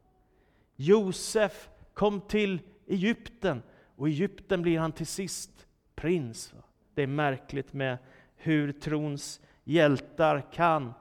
Josef 0.77 1.69
kom 1.95 2.21
till 2.21 2.61
Egypten 2.87 3.62
och 3.97 4.09
i 4.09 4.12
Egypten 4.12 4.62
blir 4.62 4.79
han 4.79 4.93
till 4.93 5.07
sist 5.07 5.67
prins. 5.95 6.55
Det 6.95 7.03
är 7.03 7.07
märkligt 7.07 7.73
med 7.73 7.99
hur 8.37 8.73
trons 8.73 9.41
hjältar 9.65 10.53
kan 10.53 10.95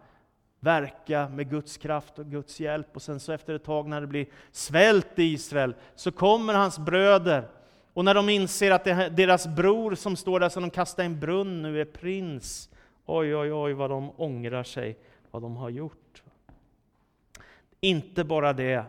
verka 0.60 1.30
med 1.30 1.50
Guds 1.50 1.78
kraft 1.78 2.20
och 2.20 2.26
Guds 2.26 2.60
hjälp. 2.60 2.96
Och 2.96 3.02
sen 3.02 3.20
så 3.20 3.32
efter 3.32 3.54
ett 3.54 3.64
tag 3.64 3.88
när 3.88 4.02
det 4.02 4.08
blir 4.08 4.28
svält 4.52 5.20
i 5.20 5.24
Israel, 5.24 5.76
så 5.96 6.12
kommer 6.12 6.54
hans 6.54 6.80
bröder. 6.80 7.48
Och 7.94 8.06
när 8.06 8.14
de 8.14 8.30
inser 8.30 8.72
att 8.72 8.84
det 8.84 9.10
deras 9.10 9.48
bror 9.48 9.96
som 9.96 10.16
står 10.16 10.40
där 10.40 10.50
som 10.50 10.64
de 10.64 10.70
kastar 10.70 11.04
i 11.04 11.06
en 11.06 11.20
brunn 11.20 11.62
nu 11.62 11.82
är 11.82 11.86
prins, 11.86 12.70
oj, 13.06 13.36
oj, 13.36 13.54
oj 13.54 13.74
vad 13.74 13.90
de 13.90 14.12
ångrar 14.18 14.64
sig, 14.64 14.98
vad 15.32 15.42
de 15.42 15.56
har 15.58 15.70
gjort. 15.70 16.24
Inte 17.82 18.24
bara 18.24 18.54
det, 18.54 18.84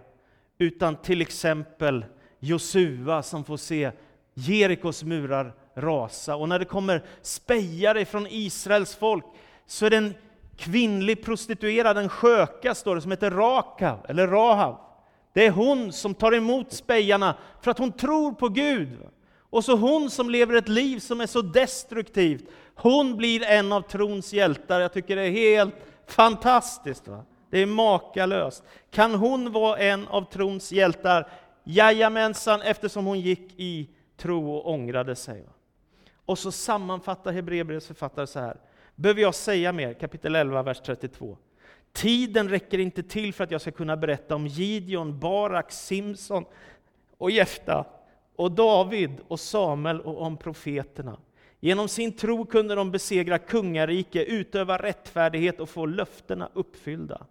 utan 0.59 0.97
till 0.97 1.21
exempel 1.21 2.04
Josua 2.38 3.23
som 3.23 3.45
får 3.45 3.57
se 3.57 3.90
Jerikos 4.35 5.02
murar 5.02 5.54
rasa. 5.75 6.37
Och 6.37 6.49
när 6.49 6.59
det 6.59 6.64
kommer 6.64 7.04
spejare 7.23 8.04
från 8.04 8.26
Israels 8.26 8.95
folk, 8.95 9.25
så 9.66 9.87
är 9.87 9.90
det 9.90 9.97
en 9.97 10.14
kvinnlig 10.57 11.25
prostituerad, 11.25 11.99
en 11.99 12.09
sköka 12.09 12.75
står 12.75 12.95
det, 12.95 13.00
som 13.00 13.11
heter 13.11 13.30
Rakav, 13.30 14.07
eller 14.09 14.26
Rahav. 14.26 14.78
Det 15.33 15.47
är 15.47 15.51
hon 15.51 15.93
som 15.93 16.15
tar 16.15 16.35
emot 16.35 16.73
spejarna 16.73 17.35
för 17.61 17.71
att 17.71 17.79
hon 17.79 17.93
tror 17.93 18.33
på 18.33 18.49
Gud. 18.49 18.99
Och 19.51 19.65
så 19.65 19.77
hon 19.77 20.11
som 20.11 20.31
lever 20.31 20.55
ett 20.55 20.69
liv 20.69 20.99
som 20.99 21.21
är 21.21 21.27
så 21.27 21.43
destruktivt, 21.43 22.45
hon 22.75 23.17
blir 23.17 23.43
en 23.43 23.73
av 23.73 23.81
trons 23.81 24.33
hjältar. 24.33 24.81
Jag 24.81 24.93
tycker 24.93 25.17
det 25.17 25.23
är 25.23 25.31
helt 25.31 25.75
fantastiskt. 26.07 27.09
Va? 27.09 27.25
Det 27.51 27.59
är 27.59 27.67
makalöst. 27.67 28.65
Kan 28.91 29.15
hon 29.15 29.53
vara 29.53 29.79
en 29.79 30.09
av 30.09 30.31
trons 30.31 30.73
hjältar? 30.73 31.29
Jajamensan, 31.65 32.63
eftersom 32.63 33.07
hon 33.07 33.21
gick 33.21 33.55
i 33.57 33.89
tro 34.17 34.55
och 34.55 34.71
ångrade 34.71 35.17
sig. 35.17 35.43
Va? 35.43 35.53
Och 36.25 36.39
så 36.39 36.53
sammanfattar 36.53 37.33
Hebreerbrevets 37.33 37.87
författare 37.87 38.27
så 38.27 38.41
här. 38.41 38.57
Behöver 38.95 39.23
jag 39.23 39.35
säga 39.35 39.73
mer? 39.73 39.95
Kapitel 39.95 40.35
11, 40.35 40.63
vers 40.63 40.81
32. 40.81 41.37
Tiden 41.92 42.49
räcker 42.49 42.78
inte 42.78 43.02
till 43.02 43.35
för 43.35 43.44
att 43.44 43.50
jag 43.50 43.61
ska 43.61 43.70
kunna 43.70 43.97
berätta 43.97 44.35
om 44.35 44.47
Gideon, 44.47 45.18
Barak, 45.18 45.73
Simson 45.73 46.44
och 47.18 47.30
Jefta, 47.30 47.85
och 48.37 48.52
David 48.52 49.11
och 49.28 49.40
Samuel 49.40 50.00
och 50.00 50.23
om 50.23 50.37
profeterna. 50.37 51.16
Genom 51.61 51.88
sin 51.88 52.12
tro 52.12 52.47
kunde 52.47 52.75
de 52.75 52.90
besegra 52.90 53.38
kungarike, 53.38 54.25
utöva 54.25 54.76
rättfärdighet 54.76 55.61
och 55.61 55.68
få 55.68 55.87
löftena 55.87 56.49
uppfyllda. 56.54 57.26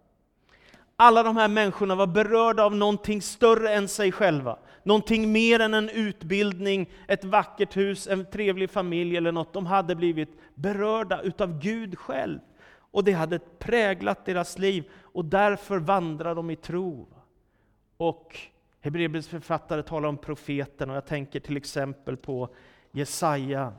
Alla 0.96 1.22
de 1.22 1.36
här 1.36 1.48
människorna 1.48 1.94
var 1.94 2.06
berörda 2.06 2.64
av 2.64 2.76
någonting 2.76 3.22
större 3.22 3.74
än 3.74 3.88
sig 3.88 4.12
själva. 4.12 4.58
Någonting 4.82 5.32
mer 5.32 5.60
än 5.60 5.74
en 5.74 5.88
utbildning, 5.88 6.90
ett 7.08 7.24
vackert 7.24 7.76
hus, 7.76 8.08
en 8.08 8.24
trevlig 8.30 8.70
familj 8.70 9.16
eller 9.16 9.32
något. 9.32 9.52
De 9.52 9.66
hade 9.66 9.94
blivit 9.94 10.28
berörda 10.54 11.20
utav 11.20 11.60
Gud 11.60 11.98
själv. 11.98 12.38
Och 12.90 13.04
det 13.04 13.12
hade 13.12 13.38
präglat 13.38 14.24
deras 14.24 14.58
liv 14.58 14.90
och 14.94 15.24
därför 15.24 15.78
vandrar 15.78 16.34
de 16.34 16.50
i 16.50 16.56
tro. 16.56 17.08
Och 17.96 18.38
Hebreerbrevets 18.80 19.28
författare 19.28 19.82
talar 19.82 20.08
om 20.08 20.18
profeten 20.18 20.90
och 20.90 20.96
jag 20.96 21.06
tänker 21.06 21.40
till 21.40 21.56
exempel 21.56 22.16
på 22.16 22.48
Jesaja 22.92 23.72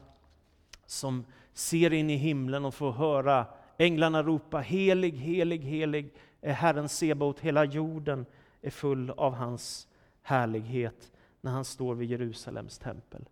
som 0.86 1.25
ser 1.53 1.94
in 1.94 2.10
i 2.10 2.15
himlen 2.15 2.65
och 2.65 2.74
får 2.74 2.91
höra 2.91 3.46
änglarna 3.77 4.24
ropa 4.24 4.60
helig, 4.60 5.13
helig, 5.13 5.60
helig 5.60 6.13
är 6.41 6.53
Herren 6.53 6.89
Sebaot, 6.89 7.39
hela 7.39 7.65
jorden 7.65 8.25
är 8.62 8.70
full 8.70 9.10
av 9.10 9.34
hans 9.34 9.88
härlighet 10.22 11.12
när 11.41 11.51
han 11.51 11.65
står 11.65 11.96
vid 11.96 12.10
Jerusalems 12.10 12.77
tempel. 12.77 13.25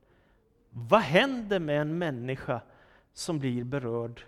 Vad 0.69 1.01
händer 1.01 1.59
med 1.59 1.81
en 1.81 1.97
människa 1.97 2.61
som 3.13 3.39
blir 3.39 3.63
berörd 3.63 4.21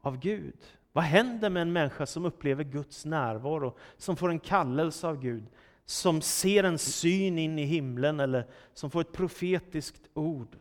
av 0.00 0.18
Gud? 0.18 0.58
Vad 0.94 1.04
händer 1.04 1.50
med 1.50 1.62
en 1.62 1.72
människa 1.72 2.06
som 2.06 2.24
upplever 2.24 2.64
Guds 2.64 3.04
närvaro, 3.04 3.76
som 3.96 4.16
får 4.16 4.30
en 4.30 4.38
kallelse 4.38 5.06
av 5.06 5.20
Gud, 5.20 5.46
som 5.84 6.20
ser 6.20 6.64
en 6.64 6.78
syn 6.78 7.38
in 7.38 7.58
i 7.58 7.64
himlen 7.64 8.20
eller 8.20 8.46
som 8.74 8.90
får 8.90 9.00
ett 9.00 9.12
profetiskt 9.12 10.02
ord? 10.14 10.56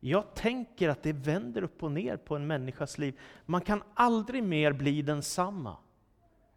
Jag 0.00 0.34
tänker 0.34 0.88
att 0.88 1.02
det 1.02 1.12
vänder 1.12 1.62
upp 1.62 1.82
och 1.82 1.92
ner 1.92 2.16
på 2.16 2.36
en 2.36 2.46
människas 2.46 2.98
liv. 2.98 3.18
Man 3.46 3.60
kan 3.60 3.82
aldrig 3.94 4.42
mer 4.42 4.72
bli 4.72 5.02
densamma 5.02 5.76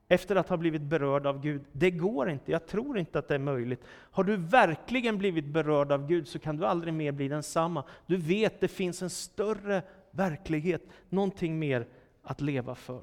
efter 0.08 0.36
att 0.36 0.50
ha 0.50 0.58
blivit 0.58 0.82
berörd 0.82 1.26
av 1.26 1.42
Gud. 1.42 1.62
Det 1.72 1.92
går 1.92 2.30
inte, 2.30 2.52
jag 2.52 2.68
tror 2.68 2.98
inte 2.98 3.20
att 3.20 3.28
det 3.28 3.36
är 3.36 3.40
möjligt. 3.40 3.84
Har 3.88 4.24
du 4.24 4.38
verkligen 4.38 5.18
blivit 5.18 5.46
berörd 5.46 5.92
av 5.92 6.08
Gud 6.08 6.28
så 6.28 6.40
kan 6.40 6.58
du 6.58 6.66
aldrig 6.66 6.94
mer 6.94 7.12
bli 7.12 7.28
densamma. 7.28 7.84
Du 8.06 8.18
vet, 8.18 8.60
det 8.60 8.68
finns 8.68 9.02
en 9.02 9.10
större 9.10 9.82
verklighet, 10.12 10.82
någonting 11.10 11.60
mer 11.60 11.88
att 12.24 12.42
leva 12.42 12.76
för. 12.76 13.02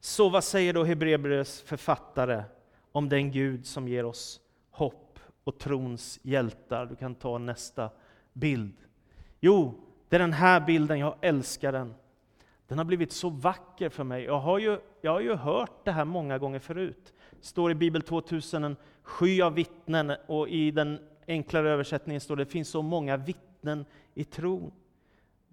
Så 0.00 0.28
vad 0.28 0.44
säger 0.44 0.72
då 0.72 0.84
Hebreerbrevets 0.84 1.62
författare 1.62 2.44
om 2.92 3.08
den 3.08 3.30
Gud 3.30 3.66
som 3.66 3.88
ger 3.88 4.04
oss 4.04 4.40
hopp 4.70 5.18
och 5.44 5.58
trons 5.58 6.20
hjältar? 6.22 6.86
Du 6.86 6.96
kan 6.96 7.14
ta 7.14 7.38
nästa 7.38 7.90
bild. 8.32 8.76
Jo, 9.40 9.74
det 10.08 10.16
är 10.16 10.20
den 10.20 10.32
här 10.32 10.60
bilden, 10.60 10.98
jag 10.98 11.16
älskar 11.20 11.72
den. 11.72 11.94
Den 12.66 12.78
har 12.78 12.84
blivit 12.84 13.12
så 13.12 13.30
vacker 13.30 13.88
för 13.88 14.04
mig. 14.04 14.24
Jag 14.24 14.38
har 14.38 14.58
ju, 14.58 14.78
jag 15.00 15.12
har 15.12 15.20
ju 15.20 15.34
hört 15.34 15.84
det 15.84 15.92
här 15.92 16.04
många 16.04 16.38
gånger 16.38 16.58
förut. 16.58 17.12
Det 17.30 17.46
står 17.46 17.70
i 17.70 17.74
Bibel 17.74 18.02
2000 18.02 18.64
en 18.64 18.76
sky 19.02 19.42
av 19.42 19.54
vittnen 19.54 20.12
och 20.26 20.48
i 20.48 20.70
den 20.70 20.98
enklare 21.26 21.70
översättningen 21.70 22.20
står 22.20 22.36
det 22.36 22.44
det 22.44 22.50
finns 22.50 22.68
så 22.68 22.82
många 22.82 23.16
vittnen 23.16 23.84
i 24.14 24.24
tron. 24.24 24.72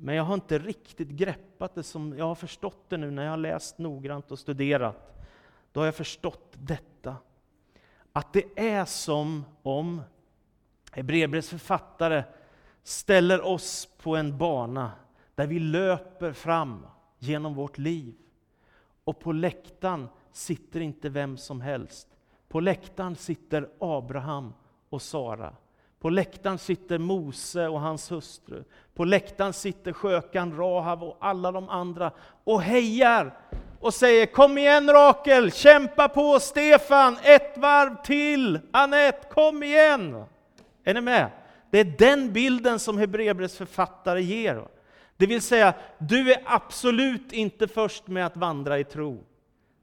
Men 0.03 0.15
jag 0.15 0.23
har 0.23 0.33
inte 0.33 0.59
riktigt 0.59 1.09
greppat 1.09 1.75
det 1.75 1.83
som 1.83 2.17
jag 2.17 2.25
har 2.25 2.35
förstått 2.35 2.89
det 2.89 2.97
nu 2.97 3.11
när 3.11 3.23
jag 3.23 3.29
har 3.29 3.37
läst 3.37 3.77
noggrant 3.77 4.31
och 4.31 4.39
studerat. 4.39 5.25
Då 5.71 5.79
har 5.79 5.85
jag 5.85 5.95
förstått 5.95 6.53
detta. 6.53 7.15
Att 8.13 8.33
det 8.33 8.59
är 8.59 8.85
som 8.85 9.45
om 9.61 10.01
Hebreerbrevets 10.91 11.49
författare 11.49 12.23
ställer 12.83 13.45
oss 13.45 13.89
på 13.97 14.15
en 14.15 14.37
bana 14.37 14.91
där 15.35 15.47
vi 15.47 15.59
löper 15.59 16.33
fram 16.33 16.85
genom 17.19 17.53
vårt 17.53 17.77
liv. 17.77 18.15
Och 19.03 19.19
på 19.19 19.31
läktaren 19.31 20.07
sitter 20.31 20.79
inte 20.79 21.09
vem 21.09 21.37
som 21.37 21.61
helst. 21.61 22.07
På 22.47 22.59
läktaren 22.59 23.15
sitter 23.15 23.69
Abraham 23.79 24.53
och 24.89 25.01
Sara. 25.01 25.55
På 26.03 26.09
läktaren 26.09 26.57
sitter 26.57 26.97
Mose 26.97 27.67
och 27.67 27.79
hans 27.79 28.11
hustru. 28.11 28.63
På 28.93 29.05
läktaren 29.05 29.53
sitter 29.53 29.93
skökan 29.93 30.57
Rahav 30.57 31.03
och 31.03 31.17
alla 31.19 31.51
de 31.51 31.69
andra 31.69 32.11
och 32.43 32.61
hejar 32.61 33.37
och 33.79 33.93
säger 33.93 34.25
Kom 34.25 34.57
igen 34.57 34.89
Rakel, 34.89 35.51
kämpa 35.51 36.09
på 36.09 36.39
Stefan, 36.39 37.17
ett 37.23 37.57
varv 37.57 37.95
till! 38.03 38.59
Anette, 38.71 39.27
kom 39.31 39.63
igen! 39.63 40.23
Är 40.83 40.93
ni 40.93 41.01
med? 41.01 41.29
Det 41.71 41.79
är 41.79 41.95
den 41.97 42.33
bilden 42.33 42.79
som 42.79 42.97
Hebreerbrevets 42.97 43.57
författare 43.57 44.21
ger. 44.21 44.67
Det 45.17 45.25
vill 45.25 45.41
säga, 45.41 45.73
du 45.97 46.31
är 46.31 46.41
absolut 46.45 47.33
inte 47.33 47.67
först 47.67 48.07
med 48.07 48.25
att 48.25 48.37
vandra 48.37 48.79
i 48.79 48.83
tro. 48.83 49.23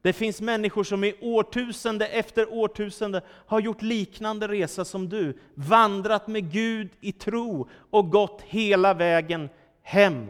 Det 0.02 0.12
finns 0.12 0.40
människor 0.40 0.84
som 0.84 1.04
i 1.04 1.14
årtusende 1.20 2.06
efter 2.06 2.52
årtusende 2.52 3.22
har 3.28 3.60
gjort 3.60 3.82
liknande 3.82 4.48
resa 4.48 4.84
som 4.84 5.08
du, 5.08 5.38
vandrat 5.54 6.26
med 6.26 6.52
Gud 6.52 6.88
i 7.00 7.12
tro 7.12 7.68
och 7.90 8.10
gått 8.10 8.42
hela 8.42 8.94
vägen 8.94 9.48
hem. 9.82 10.26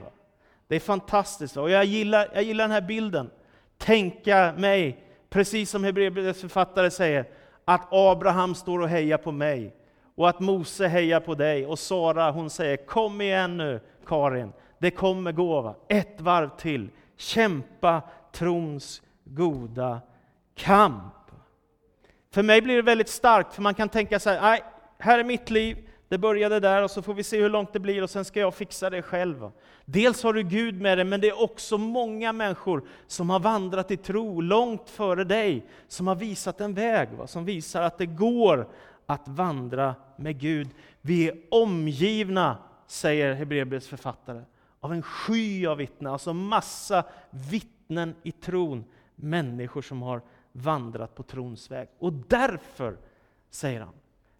Det 0.69 0.77
är 0.77 0.81
fantastiskt. 0.81 1.57
Och 1.57 1.71
jag 1.71 1.85
gillar, 1.85 2.29
jag 2.35 2.43
gillar 2.43 2.65
den 2.65 2.71
här 2.71 2.81
bilden. 2.81 3.31
Tänka 3.79 4.55
mig, 4.59 5.05
precis 5.31 5.71
som 5.71 5.85
Hebreerbrevets 5.85 6.41
författare 6.41 6.91
säger, 6.91 7.25
att 7.65 7.89
Abraham 7.91 8.55
står 8.55 8.79
och 8.81 8.89
hejar 8.89 9.19
på 9.19 9.33
mig 9.33 9.75
och 10.15 10.29
att 10.29 10.41
Mose 10.41 10.89
hejar 10.89 11.21
på 11.21 11.35
dig 11.35 11.67
och 11.67 11.79
Sara 11.79 12.31
hon 12.31 12.50
säger 12.50 12.77
Kom 12.77 13.21
igen 13.21 13.57
nu 13.57 13.81
Karin, 14.07 14.53
det 14.79 14.91
kommer 14.91 15.33
gå. 15.33 15.77
Ett 15.89 16.21
varv 16.21 16.49
till. 16.59 16.89
Kämpa 17.17 18.03
trons 18.33 19.03
goda 19.31 20.01
kamp. 20.55 21.15
För 22.31 22.43
mig 22.43 22.63
blir 22.63 22.77
det 22.77 22.83
väldigt 22.83 23.09
starkt, 23.09 23.55
för 23.55 23.63
man 23.63 23.75
kan 23.75 23.89
tänka 23.89 24.21
så 24.21 24.31
här, 24.31 24.41
nej, 24.41 24.63
här 24.99 25.19
är 25.19 25.25
mitt 25.25 25.51
liv, 25.51 25.89
det 26.09 26.19
började 26.19 26.61
där 26.61 26.83
och 26.83 26.91
så 26.91 27.03
får 27.03 27.15
vi 27.15 27.23
se 27.23 27.43
hur 27.43 27.49
långt 27.49 27.73
det 27.73 27.81
blir 27.81 28.03
och 28.03 28.11
sen 28.11 28.25
ska 28.25 28.41
jag 28.41 28.55
fixa 28.55 28.91
det 28.91 29.03
själv. 29.03 29.51
Dels 29.85 30.23
har 30.23 30.33
du 30.33 30.43
Gud 30.43 30.81
med 30.81 30.99
dig, 30.99 31.05
men 31.05 31.21
det 31.21 31.29
är 31.29 31.43
också 31.43 31.79
många 31.79 32.33
människor 32.33 32.83
som 33.07 33.31
har 33.31 33.41
vandrat 33.41 33.91
i 33.91 33.97
tro 33.97 34.41
långt 34.41 34.91
före 34.91 35.25
dig, 35.25 35.67
som 35.89 36.07
har 36.07 36.15
visat 36.15 36.61
en 36.61 36.75
väg, 36.75 37.09
som 37.27 37.45
visar 37.45 37.83
att 37.83 37.99
det 37.99 38.07
går 38.07 38.69
att 39.07 39.29
vandra 39.29 39.95
med 40.17 40.41
Gud. 40.41 40.69
Vi 41.01 41.29
är 41.29 41.37
omgivna, 41.51 42.57
säger 42.87 43.35
Hebreerbrevets 43.35 43.88
författare, 43.88 44.43
av 44.81 44.93
en 44.93 45.03
sky 45.03 45.66
av 45.66 45.77
vittnen, 45.77 46.12
alltså 46.12 46.33
massa 46.33 47.05
vittnen 47.31 48.14
i 48.23 48.33
tron. 48.33 48.85
Människor 49.22 49.83
som 49.83 50.02
har 50.02 50.22
vandrat 50.52 51.14
på 51.14 51.22
trons 51.22 51.70
väg. 51.70 51.88
Och 51.98 52.12
därför, 52.12 52.96
säger 53.50 53.80
han, 53.80 53.94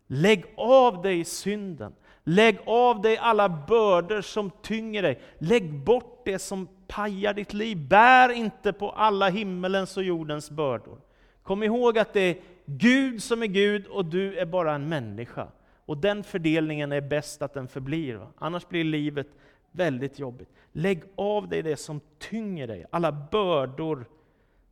lägg 0.06 0.44
av 0.56 1.02
dig 1.02 1.24
synden. 1.24 1.92
Lägg 2.24 2.58
av 2.66 3.00
dig 3.00 3.18
alla 3.18 3.48
bördor 3.48 4.20
som 4.20 4.50
tynger 4.62 5.02
dig. 5.02 5.20
Lägg 5.38 5.84
bort 5.84 6.22
det 6.24 6.38
som 6.38 6.68
pajar 6.86 7.34
ditt 7.34 7.52
liv. 7.52 7.88
Bär 7.88 8.28
inte 8.28 8.72
på 8.72 8.90
alla 8.90 9.28
himmelens 9.28 9.96
och 9.96 10.02
jordens 10.02 10.50
bördor. 10.50 11.00
Kom 11.42 11.62
ihåg 11.62 11.98
att 11.98 12.12
det 12.12 12.20
är 12.20 12.36
Gud 12.64 13.22
som 13.22 13.42
är 13.42 13.46
Gud 13.46 13.86
och 13.86 14.04
du 14.04 14.38
är 14.38 14.46
bara 14.46 14.74
en 14.74 14.88
människa. 14.88 15.48
Och 15.86 15.96
den 15.96 16.24
fördelningen 16.24 16.92
är 16.92 17.00
bäst 17.00 17.42
att 17.42 17.54
den 17.54 17.68
förblir. 17.68 18.26
Annars 18.38 18.68
blir 18.68 18.84
livet 18.84 19.26
väldigt 19.72 20.18
jobbigt. 20.18 20.48
Lägg 20.72 21.02
av 21.14 21.48
dig 21.48 21.62
det 21.62 21.76
som 21.76 22.00
tynger 22.18 22.66
dig, 22.66 22.86
alla 22.90 23.12
bördor 23.12 24.04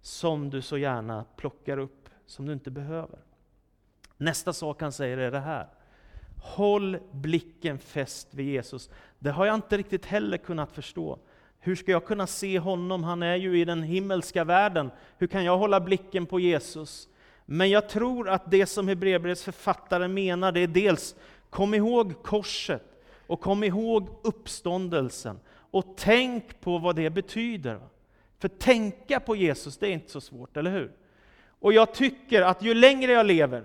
som 0.02 0.50
du 0.50 0.62
så 0.62 0.78
gärna 0.78 1.24
plockar 1.36 1.78
upp, 1.78 2.08
som 2.26 2.46
du 2.46 2.52
inte 2.52 2.70
behöver. 2.70 3.18
Nästa 4.16 4.52
sak 4.52 4.82
han 4.82 4.92
säger 4.92 5.18
är 5.18 5.30
det 5.30 5.40
här. 5.40 5.68
Håll 6.42 6.98
blicken 7.12 7.78
fäst 7.78 8.34
vid 8.34 8.46
Jesus. 8.46 8.90
Det 9.18 9.30
har 9.30 9.46
jag 9.46 9.54
inte 9.54 9.76
riktigt 9.76 10.06
heller 10.06 10.36
kunnat 10.36 10.72
förstå. 10.72 11.18
Hur 11.58 11.76
ska 11.76 11.90
jag 11.90 12.04
kunna 12.04 12.26
se 12.26 12.58
honom? 12.58 13.04
Han 13.04 13.22
är 13.22 13.36
ju 13.36 13.60
i 13.60 13.64
den 13.64 13.82
himmelska 13.82 14.44
världen. 14.44 14.90
Hur 15.18 15.26
kan 15.26 15.44
jag 15.44 15.58
hålla 15.58 15.80
blicken 15.80 16.26
på 16.26 16.40
Jesus? 16.40 17.08
Men 17.46 17.70
jag 17.70 17.88
tror 17.88 18.28
att 18.28 18.50
det 18.50 18.66
som 18.66 18.88
Hebreerbrevets 18.88 19.44
författare 19.44 20.08
menar, 20.08 20.52
det 20.52 20.60
är 20.60 20.66
dels, 20.66 21.16
kom 21.50 21.74
ihåg 21.74 22.22
korset, 22.22 23.02
och 23.26 23.40
kom 23.40 23.64
ihåg 23.64 24.08
uppståndelsen, 24.22 25.40
och 25.70 25.94
tänk 25.96 26.60
på 26.60 26.78
vad 26.78 26.96
det 26.96 27.10
betyder. 27.10 27.80
För 28.38 28.48
tänka 28.48 29.20
på 29.20 29.36
Jesus, 29.36 29.78
det 29.78 29.86
är 29.86 29.90
inte 29.90 30.10
så 30.10 30.20
svårt, 30.20 30.56
eller 30.56 30.70
hur? 30.70 30.92
Och 31.60 31.72
jag 31.72 31.94
tycker 31.94 32.42
att 32.42 32.62
ju 32.62 32.74
längre 32.74 33.12
jag 33.12 33.26
lever, 33.26 33.64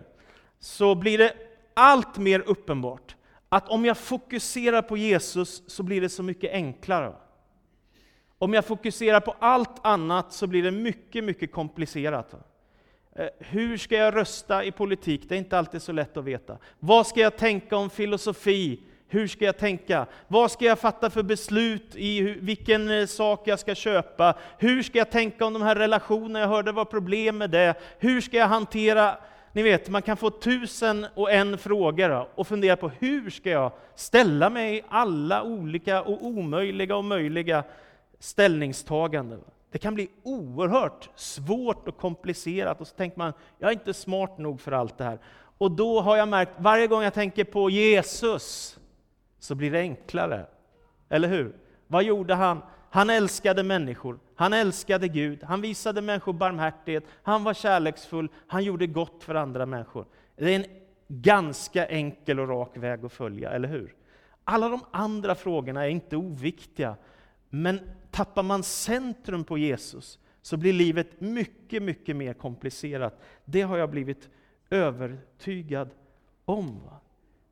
så 0.60 0.96
blir 0.96 1.18
det 1.18 1.34
allt 1.74 2.18
mer 2.18 2.40
uppenbart 2.40 3.16
att 3.50 3.70
om 3.70 3.86
jag 3.86 3.98
fokuserar 3.98 4.82
på 4.82 4.98
Jesus 4.98 5.64
så 5.68 5.84
blir 5.84 6.02
det 6.02 6.10
så 6.10 6.24
mycket 6.24 6.52
enklare. 6.52 7.14
Om 8.38 8.54
jag 8.54 8.66
fokuserar 8.66 9.20
på 9.20 9.36
allt 9.40 9.86
annat 9.86 10.34
så 10.34 10.48
blir 10.48 10.64
det 10.64 10.72
mycket, 10.72 11.24
mycket 11.24 11.52
komplicerat. 11.52 12.34
Eh, 13.16 13.28
hur 13.40 13.78
ska 13.78 13.96
jag 13.96 14.16
rösta 14.16 14.64
i 14.64 14.72
politik? 14.72 15.30
Det 15.30 15.36
är 15.36 15.40
inte 15.40 15.58
alltid 15.58 15.82
så 15.82 15.92
lätt 15.92 16.18
att 16.18 16.24
veta. 16.24 16.58
Vad 16.80 17.08
ska 17.08 17.20
jag 17.20 17.38
tänka 17.38 17.78
om 17.78 17.90
filosofi? 17.90 18.80
Hur 19.14 19.28
ska 19.28 19.46
jag 19.46 19.58
tänka? 19.58 20.06
Vad 20.28 20.52
ska 20.52 20.66
jag 20.66 20.80
fatta 20.80 21.10
för 21.10 21.24
beslut 21.24 21.96
i 21.96 22.22
vilken 22.22 22.92
eh, 22.92 23.06
sak 23.06 23.48
jag 23.48 23.60
ska 23.60 23.76
köpa? 23.76 24.38
Hur 24.58 24.84
ska 24.84 24.98
jag 24.98 25.12
tänka 25.12 25.46
om 25.46 25.54
de 25.54 25.62
här 25.62 25.76
relationerna? 25.76 26.40
Jag 26.40 26.48
hörde 26.48 26.72
var 26.72 26.86
problem 26.86 27.38
med 27.38 27.50
det. 27.50 27.74
Hur 28.00 28.22
ska 28.22 28.38
jag 28.38 28.48
hantera 28.48 29.18
ni 29.52 29.64
vet, 29.64 29.90
man 29.90 30.02
kan 30.02 30.18
få 30.18 30.30
tusen 30.30 31.06
och 31.16 31.32
en 31.32 31.58
frågor 31.58 32.28
och 32.36 32.48
fundera 32.48 32.76
på 32.76 32.90
hur 32.90 33.30
ska 33.30 33.50
jag 33.50 33.72
ställa 33.96 34.50
mig 34.50 34.78
i 34.78 34.82
alla 34.90 35.44
olika 35.44 36.02
och 36.02 36.26
omöjliga 36.26 36.96
och 36.96 37.06
möjliga 37.06 37.64
ställningstaganden. 38.20 39.42
Det 39.72 39.78
kan 39.78 39.96
bli 39.96 40.08
oerhört 40.24 41.10
svårt 41.16 41.88
och 41.88 41.98
komplicerat 41.98 42.82
och 42.82 42.88
så 42.88 42.96
tänker 42.96 43.18
man, 43.18 43.34
jag 43.60 43.68
är 43.68 43.74
inte 43.74 43.94
smart 43.94 44.38
nog 44.38 44.62
för 44.62 44.72
allt 44.72 44.98
det 44.98 45.04
här. 45.04 45.20
Och 45.58 45.72
då 45.72 46.02
har 46.02 46.18
jag 46.18 46.28
märkt, 46.28 46.52
varje 46.58 46.88
gång 46.88 47.04
jag 47.04 47.14
tänker 47.14 47.44
på 47.44 47.70
Jesus, 47.70 48.78
så 49.44 49.56
blir 49.56 49.72
det 49.72 49.80
enklare. 49.80 50.46
Eller 51.10 51.28
hur? 51.28 51.56
Vad 51.88 52.04
gjorde 52.04 52.34
han? 52.34 52.62
Han 52.90 53.10
älskade 53.10 53.64
människor, 53.64 54.20
han 54.36 54.54
älskade 54.54 55.08
Gud, 55.08 55.44
han 55.44 55.62
visade 55.62 56.02
människor 56.02 56.34
barmhärtighet, 56.34 57.04
han 57.24 57.44
var 57.44 57.54
kärleksfull, 57.54 58.28
han 58.48 58.64
gjorde 58.64 58.88
gott 58.88 59.24
för 59.24 59.36
andra 59.36 59.66
människor. 59.66 60.06
Det 60.36 60.56
är 60.56 60.60
en 60.60 60.66
ganska 61.08 61.86
enkel 61.86 62.40
och 62.40 62.48
rak 62.48 62.78
väg 62.78 63.06
att 63.06 63.14
följa, 63.14 63.50
eller 63.50 63.68
hur? 63.68 63.96
Alla 64.44 64.70
de 64.70 64.80
andra 64.92 65.36
frågorna 65.36 65.86
är 65.86 65.90
inte 65.90 66.18
oviktiga, 66.18 66.96
men 67.50 67.80
tappar 68.12 68.44
man 68.44 68.64
centrum 68.64 69.44
på 69.44 69.58
Jesus 69.58 70.20
så 70.42 70.58
blir 70.58 70.74
livet 70.74 71.22
mycket, 71.22 71.84
mycket 71.84 72.16
mer 72.16 72.34
komplicerat. 72.34 73.22
Det 73.46 73.62
har 73.62 73.78
jag 73.78 73.90
blivit 73.90 74.30
övertygad 74.70 75.90
om. 76.46 76.82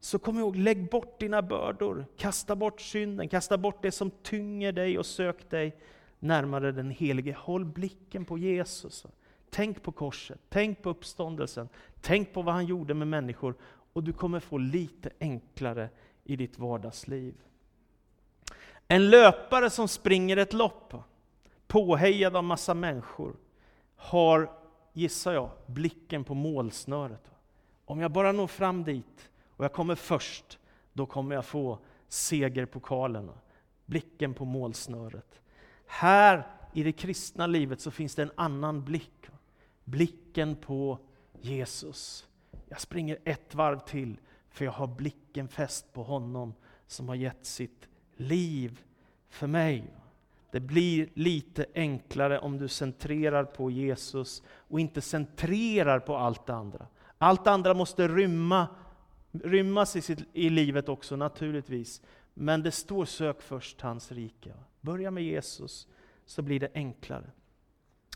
Så 0.03 0.19
kom 0.19 0.39
ihåg, 0.39 0.55
lägg 0.55 0.89
bort 0.89 1.19
dina 1.19 1.41
bördor, 1.41 2.05
kasta 2.17 2.55
bort 2.55 2.81
synden, 2.81 3.29
kasta 3.29 3.57
bort 3.57 3.81
det 3.81 3.91
som 3.91 4.11
tynger 4.11 4.71
dig 4.71 4.99
och 4.99 5.05
sök 5.05 5.49
dig 5.49 5.77
närmare 6.19 6.71
den 6.71 6.91
Helige. 6.91 7.35
Håll 7.39 7.65
blicken 7.65 8.25
på 8.25 8.37
Jesus. 8.37 9.05
Tänk 9.49 9.83
på 9.83 9.91
korset, 9.91 10.39
tänk 10.49 10.81
på 10.81 10.89
uppståndelsen, 10.89 11.69
tänk 12.01 12.33
på 12.33 12.41
vad 12.41 12.53
han 12.53 12.65
gjorde 12.65 12.93
med 12.93 13.07
människor 13.07 13.55
och 13.93 14.03
du 14.03 14.13
kommer 14.13 14.39
få 14.39 14.57
lite 14.57 15.09
enklare 15.19 15.89
i 16.23 16.35
ditt 16.35 16.59
vardagsliv. 16.59 17.33
En 18.87 19.09
löpare 19.09 19.69
som 19.69 19.87
springer 19.87 20.37
ett 20.37 20.53
lopp, 20.53 20.93
påhejad 21.67 22.35
av 22.35 22.43
massa 22.43 22.73
människor, 22.73 23.35
har, 23.95 24.51
gissar 24.93 25.33
jag, 25.33 25.49
blicken 25.65 26.23
på 26.23 26.33
målsnöret. 26.33 27.31
Om 27.85 27.99
jag 27.99 28.11
bara 28.11 28.31
når 28.31 28.47
fram 28.47 28.83
dit 28.83 29.30
och 29.61 29.65
jag 29.65 29.73
kommer 29.73 29.95
först, 29.95 30.59
då 30.93 31.05
kommer 31.05 31.35
jag 31.35 31.45
få 31.45 31.79
segerpokalen. 32.07 33.31
Blicken 33.85 34.33
på 34.33 34.45
målsnöret. 34.45 35.41
Här 35.85 36.47
i 36.73 36.83
det 36.83 36.91
kristna 36.91 37.47
livet 37.47 37.81
så 37.81 37.91
finns 37.91 38.15
det 38.15 38.21
en 38.21 38.31
annan 38.35 38.83
blick. 38.83 39.27
Blicken 39.83 40.55
på 40.55 40.99
Jesus. 41.41 42.27
Jag 42.69 42.79
springer 42.79 43.17
ett 43.23 43.55
varv 43.55 43.79
till, 43.79 44.17
för 44.49 44.65
jag 44.65 44.71
har 44.71 44.87
blicken 44.87 45.47
fäst 45.47 45.93
på 45.93 46.03
honom 46.03 46.53
som 46.87 47.07
har 47.07 47.15
gett 47.15 47.45
sitt 47.45 47.87
liv 48.15 48.81
för 49.29 49.47
mig. 49.47 49.93
Det 50.51 50.59
blir 50.59 51.09
lite 51.13 51.65
enklare 51.75 52.39
om 52.39 52.57
du 52.57 52.67
centrerar 52.67 53.43
på 53.43 53.71
Jesus 53.71 54.43
och 54.47 54.79
inte 54.79 55.01
centrerar 55.01 55.99
på 55.99 56.17
allt 56.17 56.45
det 56.45 56.53
andra. 56.53 56.87
Allt 57.17 57.43
det 57.43 57.51
andra 57.51 57.73
måste 57.73 58.07
rymma, 58.07 58.67
rymmas 59.31 59.95
i, 59.95 60.01
sitt, 60.01 60.19
i 60.33 60.49
livet 60.49 60.89
också 60.89 61.15
naturligtvis. 61.15 62.01
Men 62.33 62.63
det 62.63 62.71
står 62.71 63.05
sök 63.05 63.41
först 63.41 63.81
hans 63.81 64.11
rike. 64.11 64.53
Börja 64.81 65.11
med 65.11 65.23
Jesus 65.23 65.87
så 66.25 66.41
blir 66.41 66.59
det 66.59 66.71
enklare. 66.73 67.31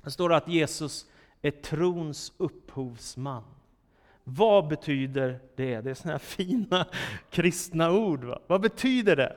Det 0.03 0.11
står 0.11 0.33
att 0.33 0.47
Jesus 0.47 1.05
är 1.41 1.51
trons 1.51 2.33
upphovsman. 2.37 3.43
Vad 4.23 4.67
betyder 4.67 5.39
det? 5.55 5.81
Det 5.81 5.89
är 5.89 5.93
sådana 5.93 6.11
här 6.11 6.19
fina 6.19 6.85
kristna 7.29 7.91
ord. 7.91 8.23
Va? 8.23 8.39
Vad 8.47 8.61
betyder 8.61 9.15
det? 9.15 9.35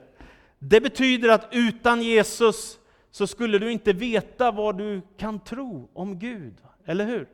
Det 0.59 0.81
betyder 0.81 1.29
att 1.29 1.49
utan 1.53 2.03
Jesus 2.03 2.79
så 3.11 3.27
skulle 3.27 3.59
du 3.59 3.73
inte 3.73 3.93
veta 3.93 4.51
vad 4.51 4.79
du 4.79 5.03
kan 5.17 5.41
tro 5.41 5.88
om 5.93 6.19
Gud. 6.19 6.55
Eller 6.85 7.07
hur? 7.07 7.29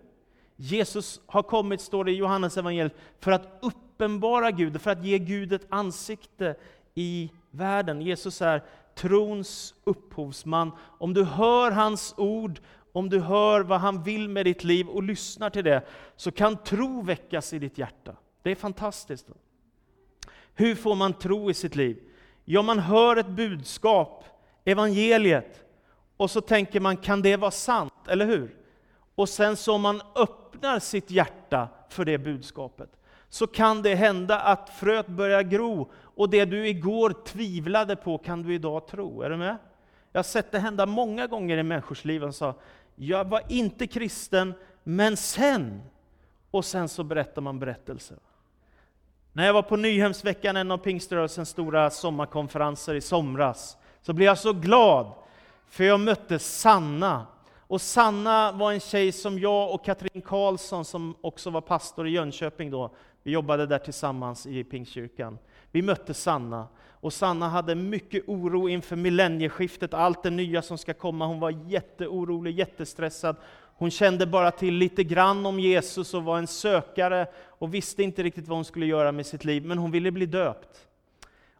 Jesus 0.56 1.20
har 1.26 1.42
kommit, 1.42 1.80
står 1.80 2.04
det 2.04 2.12
i 2.12 2.16
Johannes 2.16 2.56
evangeliet, 2.56 2.94
för 3.20 3.32
att 3.32 3.58
uppenbara 3.94 4.50
Gud, 4.50 4.80
för 4.80 4.90
att 4.90 5.04
ge 5.04 5.18
Gud 5.18 5.52
ett 5.52 5.66
ansikte 5.68 6.56
i 6.94 7.30
världen. 7.50 8.00
Jesus 8.00 8.42
är 8.42 8.62
trons 8.94 9.74
upphovsman. 9.84 10.72
Om 10.98 11.14
du 11.14 11.24
hör 11.24 11.70
hans 11.70 12.14
ord, 12.16 12.60
om 12.92 13.08
du 13.08 13.20
hör 13.20 13.60
vad 13.60 13.80
han 13.80 14.02
vill 14.02 14.28
med 14.28 14.46
ditt 14.46 14.64
liv 14.64 14.88
och 14.88 15.02
lyssnar 15.02 15.50
till 15.50 15.64
det, 15.64 15.82
så 16.16 16.30
kan 16.30 16.56
tro 16.56 17.02
väckas 17.02 17.52
i 17.52 17.58
ditt 17.58 17.78
hjärta. 17.78 18.16
Det 18.42 18.50
är 18.50 18.54
fantastiskt. 18.54 19.26
Hur 20.54 20.74
får 20.74 20.94
man 20.94 21.12
tro 21.12 21.50
i 21.50 21.54
sitt 21.54 21.76
liv? 21.76 22.02
Ja, 22.44 22.62
man 22.62 22.78
hör 22.78 23.16
ett 23.16 23.28
budskap, 23.28 24.24
evangeliet, 24.64 25.64
och 26.16 26.30
så 26.30 26.40
tänker 26.40 26.80
man, 26.80 26.96
kan 26.96 27.22
det 27.22 27.36
vara 27.36 27.50
sant? 27.50 27.92
Eller 28.08 28.26
hur? 28.26 28.56
Och 29.14 29.28
sen 29.28 29.56
så 29.56 29.74
om 29.74 29.82
man 29.82 30.02
öppnar 30.14 30.78
sitt 30.78 31.10
hjärta 31.10 31.68
för 31.88 32.04
det 32.04 32.18
budskapet, 32.18 32.90
så 33.34 33.46
kan 33.46 33.82
det 33.82 33.94
hända 33.94 34.40
att 34.40 34.70
fröet 34.70 35.06
börjar 35.06 35.42
gro, 35.42 35.90
och 36.16 36.30
det 36.30 36.44
du 36.44 36.68
igår 36.68 37.14
tvivlade 37.24 37.96
på 37.96 38.18
kan 38.18 38.42
du 38.42 38.54
idag 38.54 38.86
tro. 38.86 39.22
Är 39.22 39.30
du 39.30 39.36
med? 39.36 39.56
Jag 40.12 40.18
har 40.18 40.24
sett 40.24 40.52
det 40.52 40.58
hända 40.58 40.86
många 40.86 41.26
gånger 41.26 41.58
i 41.58 41.62
människors 41.62 42.04
liv. 42.04 42.24
Och 42.24 42.34
sa, 42.34 42.54
jag 42.94 43.28
var 43.28 43.42
inte 43.48 43.86
kristen, 43.86 44.54
men 44.82 45.16
sen... 45.16 45.82
Och 46.50 46.64
sen 46.64 46.88
så 46.88 47.04
berättar 47.04 47.42
man 47.42 47.58
berättelser. 47.58 48.16
När 49.32 49.46
jag 49.46 49.52
var 49.52 49.62
på 49.62 49.76
Nyhemsveckan, 49.76 50.56
en 50.56 50.70
av 50.70 50.78
pingströrelsens 50.78 51.48
stora 51.48 51.90
sommarkonferenser 51.90 52.94
i 52.94 53.00
somras, 53.00 53.76
så 54.02 54.12
blev 54.12 54.26
jag 54.26 54.38
så 54.38 54.52
glad, 54.52 55.12
för 55.68 55.84
jag 55.84 56.00
mötte 56.00 56.38
Sanna. 56.38 57.26
Och 57.66 57.80
Sanna 57.80 58.52
var 58.52 58.72
en 58.72 58.80
tjej 58.80 59.12
som 59.12 59.38
jag 59.38 59.74
och 59.74 59.84
Katrin 59.84 60.22
Karlsson, 60.22 60.84
som 60.84 61.14
också 61.20 61.50
var 61.50 61.60
pastor 61.60 62.08
i 62.08 62.10
Jönköping 62.10 62.70
då, 62.70 62.90
vi 63.24 63.32
jobbade 63.32 63.66
där 63.66 63.78
tillsammans 63.78 64.46
i 64.46 64.64
Pingstkyrkan. 64.64 65.38
Vi 65.70 65.82
mötte 65.82 66.14
Sanna, 66.14 66.68
och 67.04 67.12
Sanna 67.12 67.48
hade 67.48 67.74
mycket 67.74 68.22
oro 68.26 68.68
inför 68.68 68.96
millennieskiftet, 68.96 69.94
allt 69.94 70.22
det 70.22 70.30
nya 70.30 70.62
som 70.62 70.78
ska 70.78 70.94
komma. 70.94 71.26
Hon 71.26 71.40
var 71.40 71.50
jätteorolig, 71.50 72.58
jättestressad. 72.58 73.36
Hon 73.76 73.90
kände 73.90 74.26
bara 74.26 74.50
till 74.50 74.74
lite 74.74 75.04
grann 75.04 75.46
om 75.46 75.60
Jesus 75.60 76.14
och 76.14 76.24
var 76.24 76.38
en 76.38 76.46
sökare 76.46 77.26
och 77.46 77.74
visste 77.74 78.02
inte 78.02 78.22
riktigt 78.22 78.48
vad 78.48 78.58
hon 78.58 78.64
skulle 78.64 78.86
göra 78.86 79.12
med 79.12 79.26
sitt 79.26 79.44
liv, 79.44 79.64
men 79.64 79.78
hon 79.78 79.90
ville 79.90 80.10
bli 80.10 80.26
döpt. 80.26 80.86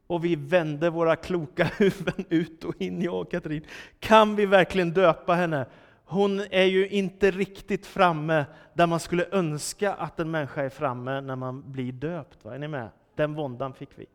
Och 0.07 0.25
vi 0.25 0.37
vände 0.37 0.91
våra 0.91 1.17
kloka 1.17 1.65
huvuden 1.79 2.25
ut 2.29 2.65
och 2.65 2.75
in, 2.81 3.03
jag 3.03 3.21
och 3.21 3.31
Katrin. 3.31 3.67
Kan 3.99 4.37
vi 4.37 4.47
verkligen 4.47 4.91
döpa 4.91 5.35
henne? 5.35 5.67
Hon 6.05 6.41
är 6.41 6.65
ju 6.65 6.89
inte 6.89 7.31
riktigt 7.31 7.87
framme 7.87 8.45
där 8.75 8.87
man 8.87 9.01
skulle 9.01 9.27
önska 9.31 9.95
att 9.95 10.21
en 10.21 10.31
människa 10.31 10.63
är 10.63 10.69
framme 10.69 11.21
när 11.21 11.37
man 11.37 11.73
blir 11.73 11.93
döpt. 11.93 12.45
Va? 12.45 12.55
Är 12.55 12.59
ni 12.59 12.69
med? 12.69 12.89
Den 13.15 13.35
våndan 13.35 13.75
fick 13.75 13.99
vi. 13.99 14.07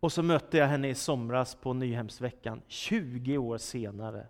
Och 0.00 0.12
så 0.12 0.22
mötte 0.22 0.58
jag 0.58 0.66
henne 0.66 0.88
i 0.88 0.94
somras 0.94 1.54
på 1.54 1.72
Nyhemsveckan, 1.72 2.62
20 2.66 3.38
år 3.38 3.58
senare. 3.58 4.26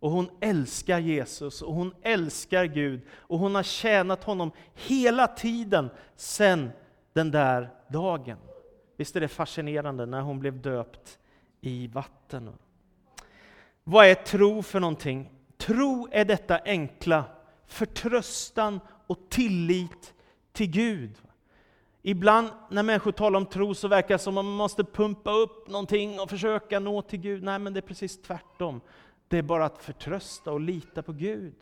Och 0.00 0.10
hon 0.10 0.30
älskar 0.40 0.98
Jesus 0.98 1.62
och 1.62 1.74
hon 1.74 1.94
älskar 2.02 2.64
Gud 2.64 3.00
och 3.10 3.38
hon 3.38 3.54
har 3.54 3.62
tjänat 3.62 4.24
honom 4.24 4.50
hela 4.74 5.26
tiden 5.26 5.90
sedan 6.16 6.70
den 7.12 7.30
där 7.30 7.70
dagen. 7.88 8.38
Visst 8.96 9.16
är 9.16 9.20
det 9.20 9.28
fascinerande 9.28 10.06
när 10.06 10.20
hon 10.20 10.38
blev 10.38 10.62
döpt 10.62 11.18
i 11.60 11.86
vatten? 11.86 12.50
Vad 13.84 14.06
är 14.06 14.14
tro 14.14 14.62
för 14.62 14.80
någonting? 14.80 15.30
Tro 15.66 16.08
är 16.10 16.24
detta 16.24 16.58
enkla, 16.64 17.24
förtröstan 17.66 18.80
och 19.06 19.18
tillit 19.28 20.14
till 20.52 20.70
Gud. 20.70 21.18
Ibland 22.02 22.48
när 22.70 22.82
människor 22.82 23.12
talar 23.12 23.36
om 23.38 23.46
tro 23.46 23.74
så 23.74 23.88
verkar 23.88 24.14
det 24.14 24.18
som 24.18 24.38
att 24.38 24.44
man 24.44 24.54
måste 24.54 24.84
pumpa 24.84 25.30
upp 25.30 25.68
någonting 25.68 26.20
och 26.20 26.30
försöka 26.30 26.80
nå 26.80 27.02
till 27.02 27.18
Gud. 27.18 27.42
Nej, 27.42 27.58
men 27.58 27.72
det 27.72 27.80
är 27.80 27.82
precis 27.82 28.22
tvärtom. 28.22 28.80
Det 29.28 29.38
är 29.38 29.42
bara 29.42 29.64
att 29.64 29.82
förtrösta 29.82 30.52
och 30.52 30.60
lita 30.60 31.02
på 31.02 31.12
Gud. 31.12 31.54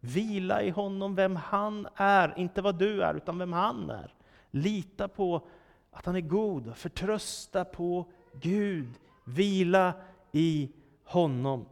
Vila 0.00 0.62
i 0.62 0.70
honom, 0.70 1.14
vem 1.14 1.36
han 1.36 1.88
är, 1.94 2.34
inte 2.38 2.62
vad 2.62 2.78
du 2.78 3.02
är, 3.02 3.14
utan 3.14 3.38
vem 3.38 3.52
han 3.52 3.90
är. 3.90 4.14
Lita 4.50 5.08
på 5.08 5.46
att 5.90 6.06
han 6.06 6.16
är 6.16 6.20
god, 6.20 6.76
förtrösta 6.76 7.64
på 7.64 8.06
Gud, 8.32 8.88
vila 9.24 9.92
i 10.32 10.70
honom. 11.04 11.66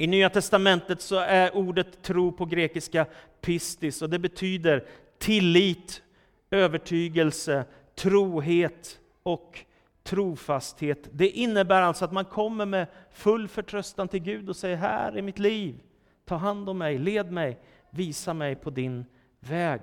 I 0.00 0.06
Nya 0.06 0.30
Testamentet 0.30 1.00
så 1.00 1.16
är 1.16 1.56
ordet 1.56 2.02
tro 2.02 2.32
på 2.32 2.44
grekiska 2.44 3.06
pistis 3.40 4.02
och 4.02 4.10
det 4.10 4.18
betyder 4.18 4.84
tillit, 5.18 6.02
övertygelse, 6.50 7.64
trohet 7.94 8.98
och 9.22 9.58
trofasthet. 10.02 11.08
Det 11.12 11.28
innebär 11.28 11.82
alltså 11.82 12.04
att 12.04 12.12
man 12.12 12.24
kommer 12.24 12.66
med 12.66 12.86
full 13.12 13.48
förtröstan 13.48 14.08
till 14.08 14.20
Gud 14.20 14.48
och 14.48 14.56
säger 14.56 14.76
här 14.76 15.12
är 15.12 15.22
mitt 15.22 15.38
liv, 15.38 15.80
ta 16.24 16.36
hand 16.36 16.68
om 16.68 16.78
mig, 16.78 16.98
led 16.98 17.32
mig, 17.32 17.58
visa 17.90 18.34
mig 18.34 18.54
på 18.54 18.70
din 18.70 19.04
väg. 19.40 19.80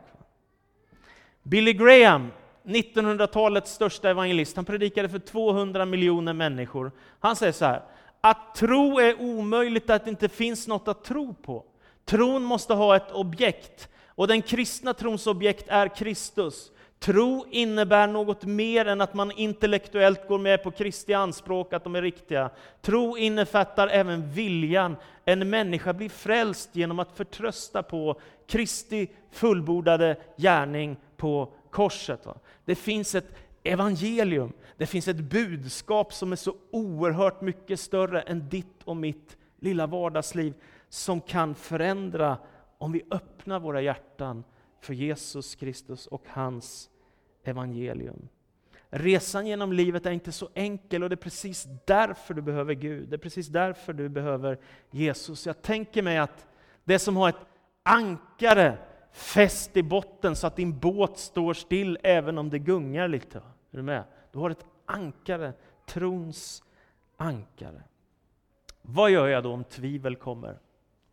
Billy 1.44 1.74
Graham, 1.74 2.32
1900-talets 2.64 3.72
största 3.72 4.10
evangelist, 4.10 4.56
han 4.56 4.66
predikade 4.66 5.10
för 5.10 5.20
200 5.20 5.86
miljoner 5.86 6.34
människor. 6.34 6.92
Han 7.20 7.36
säger 7.36 7.54
så 7.54 7.66
här, 7.66 7.82
att 8.30 8.56
tro 8.56 9.00
är 9.00 9.22
omöjligt 9.22 9.90
att 9.90 10.04
det 10.04 10.10
inte 10.10 10.30
finns 10.30 10.68
något 10.68 10.88
att 10.88 11.04
tro 11.04 11.34
på. 11.34 11.63
Tron 12.06 12.44
måste 12.44 12.74
ha 12.74 12.96
ett 12.96 13.12
objekt, 13.12 13.90
och 14.08 14.28
den 14.28 14.42
kristna 14.42 14.94
trons 14.94 15.28
objekt 15.28 15.66
är 15.68 15.96
Kristus. 15.96 16.72
Tro 17.00 17.46
innebär 17.50 18.08
något 18.08 18.46
mer 18.46 18.86
än 18.86 19.02
att 19.02 19.13
man 19.13 19.32
intellektuellt 19.32 20.28
går 20.28 20.40
med 20.40 20.63
på 20.63 20.72
Kristi 20.72 21.13
anspråk, 21.13 21.74
att 21.74 21.84
de 21.84 21.96
är 21.96 22.02
riktiga. 22.02 22.50
Tro 22.82 23.18
innefattar 23.18 23.88
även 23.88 24.32
viljan. 24.32 24.96
En 25.26 25.50
människa 25.50 25.94
blir 25.94 26.10
frälst 26.10 26.70
genom 26.74 27.00
att 27.00 27.18
förtrösta 27.18 27.84
på 27.84 28.20
Kristi 28.48 29.08
fullbordade 29.32 30.16
gärning 30.38 30.98
på 31.18 31.54
korset. 31.70 32.28
Det 32.66 32.76
finns 32.76 33.16
ett 33.16 33.36
evangelium, 33.68 34.54
det 34.78 34.86
finns 34.86 35.08
ett 35.08 35.18
budskap 35.20 36.14
som 36.14 36.32
är 36.32 36.36
så 36.36 36.56
oerhört 36.72 37.42
mycket 37.42 37.80
större 37.80 38.22
än 38.22 38.50
ditt 38.50 38.84
och 38.84 38.98
mitt 38.98 39.38
lilla 39.60 39.88
vardagsliv, 39.88 40.54
som 40.90 41.22
kan 41.22 41.56
förändra 41.56 42.38
om 42.78 42.92
vi 42.92 43.04
öppnar 43.12 43.60
våra 43.60 43.82
hjärtan 43.82 44.44
för 44.82 44.94
Jesus 44.94 45.56
Kristus 45.56 46.08
och 46.08 46.24
hans 46.28 46.90
evangelium. 47.44 48.28
Resan 48.90 49.48
genom 49.48 49.74
livet 49.74 50.06
är 50.06 50.12
inte 50.12 50.32
så 50.32 50.50
enkel 50.54 51.04
och 51.04 51.10
det 51.10 51.14
är 51.14 51.18
precis 51.18 51.68
därför 51.86 52.34
du 52.34 52.42
behöver 52.42 52.74
Gud. 52.74 53.10
Det 53.10 53.16
är 53.16 53.18
precis 53.18 53.48
därför 53.48 53.94
du 53.94 54.10
behöver 54.10 54.60
Jesus. 54.92 55.46
Jag 55.46 55.62
tänker 55.62 56.02
mig 56.02 56.18
att 56.18 56.48
det 56.84 57.00
som 57.00 57.18
har 57.18 57.30
ett 57.30 57.46
ankare 57.84 58.78
fäst 59.12 59.78
i 59.78 59.84
botten 59.84 60.36
så 60.36 60.48
att 60.48 60.56
din 60.56 60.80
båt 60.80 61.18
står 61.18 61.54
still 61.54 61.98
även 62.04 62.38
om 62.38 62.50
det 62.50 62.60
gungar 62.60 63.08
lite. 63.08 63.42
Är 63.78 63.80
du 63.80 63.86
med? 63.86 64.04
Du 64.32 64.40
har 64.40 64.50
ett 64.50 64.66
ankare, 64.86 65.54
trons 65.86 66.63
ankare. 67.18 67.84
Vad 68.82 69.12
gör 69.12 69.28
jag 69.28 69.44
då 69.44 69.52
om 69.54 69.63
tvivel 69.63 70.16
kommer? 70.16 70.60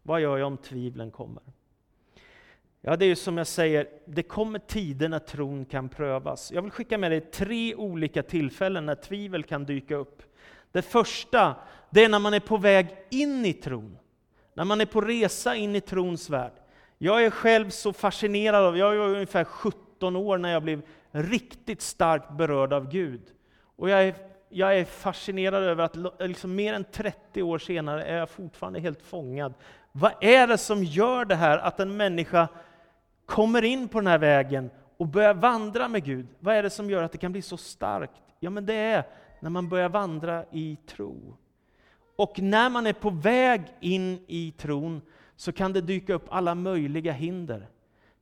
Vad 0.02 0.20
gör 0.20 0.38
jag 0.38 0.46
om 0.46 0.56
tvivlen 0.56 1.10
kommer? 1.10 1.42
Ja, 2.80 2.96
det 2.96 3.04
är 3.04 3.06
ju 3.06 3.16
som 3.16 3.38
jag 3.38 3.46
säger, 3.46 3.88
det 4.06 4.22
kommer 4.22 4.58
tider 4.58 5.08
när 5.08 5.18
tron 5.18 5.64
kan 5.64 5.88
prövas. 5.88 6.52
Jag 6.52 6.62
vill 6.62 6.70
skicka 6.70 6.98
med 6.98 7.10
dig 7.10 7.20
tre 7.20 7.74
olika 7.74 8.22
tillfällen 8.22 8.86
när 8.86 8.94
tvivel 8.94 9.42
kan 9.42 9.64
dyka 9.64 9.96
upp. 9.96 10.22
Det 10.72 10.82
första, 10.82 11.54
det 11.90 12.04
är 12.04 12.08
när 12.08 12.18
man 12.18 12.34
är 12.34 12.40
på 12.40 12.56
väg 12.56 12.96
in 13.10 13.44
i 13.44 13.52
tron. 13.52 13.98
När 14.54 14.64
man 14.64 14.80
är 14.80 14.86
på 14.86 15.00
resa 15.00 15.56
in 15.56 15.76
i 15.76 15.80
trons 15.80 16.30
värld. 16.30 16.52
Jag 16.98 17.24
är 17.24 17.30
själv 17.30 17.70
så 17.70 17.92
fascinerad 17.92 18.64
av, 18.64 18.78
jag 18.78 18.96
var 18.96 19.08
ungefär 19.08 19.44
17 19.44 20.16
år 20.16 20.38
när 20.38 20.52
jag 20.52 20.62
blev 20.62 20.82
riktigt 21.14 21.82
starkt 21.82 22.30
berörd 22.30 22.72
av 22.72 22.88
Gud. 22.90 23.22
Och 23.76 23.88
jag 23.88 24.04
är, 24.04 24.14
jag 24.48 24.78
är 24.78 24.84
fascinerad 24.84 25.62
över 25.62 25.84
att 25.84 25.96
liksom 26.20 26.54
mer 26.54 26.74
än 26.74 26.84
30 26.84 27.42
år 27.42 27.58
senare 27.58 28.04
är 28.04 28.16
jag 28.16 28.30
fortfarande 28.30 28.80
helt 28.80 29.02
fångad. 29.02 29.54
Vad 29.92 30.12
är 30.20 30.46
det 30.46 30.58
som 30.58 30.84
gör 30.84 31.24
det 31.24 31.34
här 31.34 31.58
att 31.58 31.80
en 31.80 31.96
människa 31.96 32.48
kommer 33.26 33.64
in 33.64 33.88
på 33.88 34.00
den 34.00 34.06
här 34.06 34.18
vägen 34.18 34.70
och 34.96 35.06
börjar 35.06 35.34
vandra 35.34 35.88
med 35.88 36.04
Gud? 36.04 36.26
Vad 36.38 36.54
är 36.54 36.62
det 36.62 36.70
som 36.70 36.90
gör 36.90 37.02
att 37.02 37.12
det 37.12 37.18
kan 37.18 37.32
bli 37.32 37.42
så 37.42 37.56
starkt? 37.56 38.22
Ja, 38.40 38.50
men 38.50 38.66
det 38.66 38.74
är 38.74 39.04
när 39.40 39.50
man 39.50 39.68
börjar 39.68 39.88
vandra 39.88 40.44
i 40.50 40.76
tro. 40.86 41.36
Och 42.16 42.40
när 42.40 42.70
man 42.70 42.86
är 42.86 42.92
på 42.92 43.10
väg 43.10 43.62
in 43.80 44.24
i 44.26 44.52
tron 44.58 45.02
så 45.36 45.52
kan 45.52 45.72
det 45.72 45.80
dyka 45.80 46.14
upp 46.14 46.26
alla 46.28 46.54
möjliga 46.54 47.12
hinder. 47.12 47.68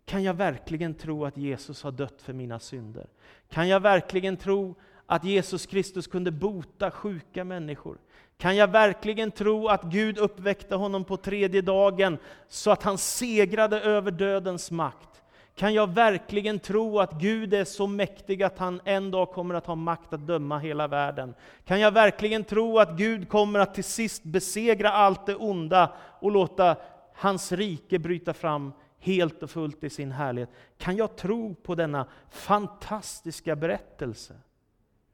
Kan 0.04 0.22
jag 0.22 0.34
verkligen 0.34 0.94
tro 0.94 1.24
att 1.24 1.36
Jesus 1.36 1.82
har 1.82 1.92
dött 1.92 2.22
för 2.22 2.32
mina 2.32 2.58
synder? 2.58 3.06
Kan 3.50 3.68
jag 3.68 3.80
verkligen 3.80 4.36
tro 4.36 4.74
att 5.06 5.24
Jesus 5.24 5.66
Kristus 5.66 6.06
kunde 6.06 6.30
bota 6.30 6.90
sjuka 6.90 7.44
människor? 7.44 7.98
Kan 8.38 8.56
jag 8.56 8.70
verkligen 8.70 9.30
tro 9.30 9.68
att 9.68 9.82
Gud 9.82 10.18
uppväckte 10.18 10.74
honom 10.74 11.04
på 11.04 11.16
tredje 11.16 11.62
dagen 11.62 12.18
så 12.48 12.70
att 12.70 12.82
han 12.82 12.98
segrade 12.98 13.80
över 13.80 14.10
dödens 14.10 14.70
makt? 14.70 15.08
Kan 15.54 15.74
jag 15.74 15.94
verkligen 15.94 16.58
tro 16.58 16.98
att 16.98 17.12
Gud 17.12 17.54
är 17.54 17.64
så 17.64 17.86
mäktig 17.86 18.42
att 18.42 18.58
han 18.58 18.80
en 18.84 19.10
dag 19.10 19.30
kommer 19.30 19.54
att 19.54 19.66
ha 19.66 19.74
makt 19.74 20.12
att 20.12 20.26
döma 20.26 20.58
hela 20.58 20.88
världen? 20.88 21.34
Kan 21.64 21.80
jag 21.80 21.90
verkligen 21.90 22.44
tro 22.44 22.78
att 22.78 22.96
Gud 22.96 23.28
kommer 23.28 23.58
att 23.58 23.74
till 23.74 23.84
sist 23.84 24.22
besegra 24.24 24.92
allt 24.92 25.26
det 25.26 25.36
onda 25.36 25.92
och 26.20 26.30
låta 26.30 26.76
hans 27.14 27.52
rike 27.52 27.98
bryta 27.98 28.34
fram 28.34 28.72
helt 29.02 29.42
och 29.42 29.50
fullt 29.50 29.84
i 29.84 29.90
sin 29.90 30.12
härlighet? 30.12 30.50
Kan 30.78 30.96
jag 30.96 31.16
tro 31.16 31.54
på 31.54 31.74
denna 31.74 32.06
fantastiska 32.30 33.56
berättelse? 33.56 34.34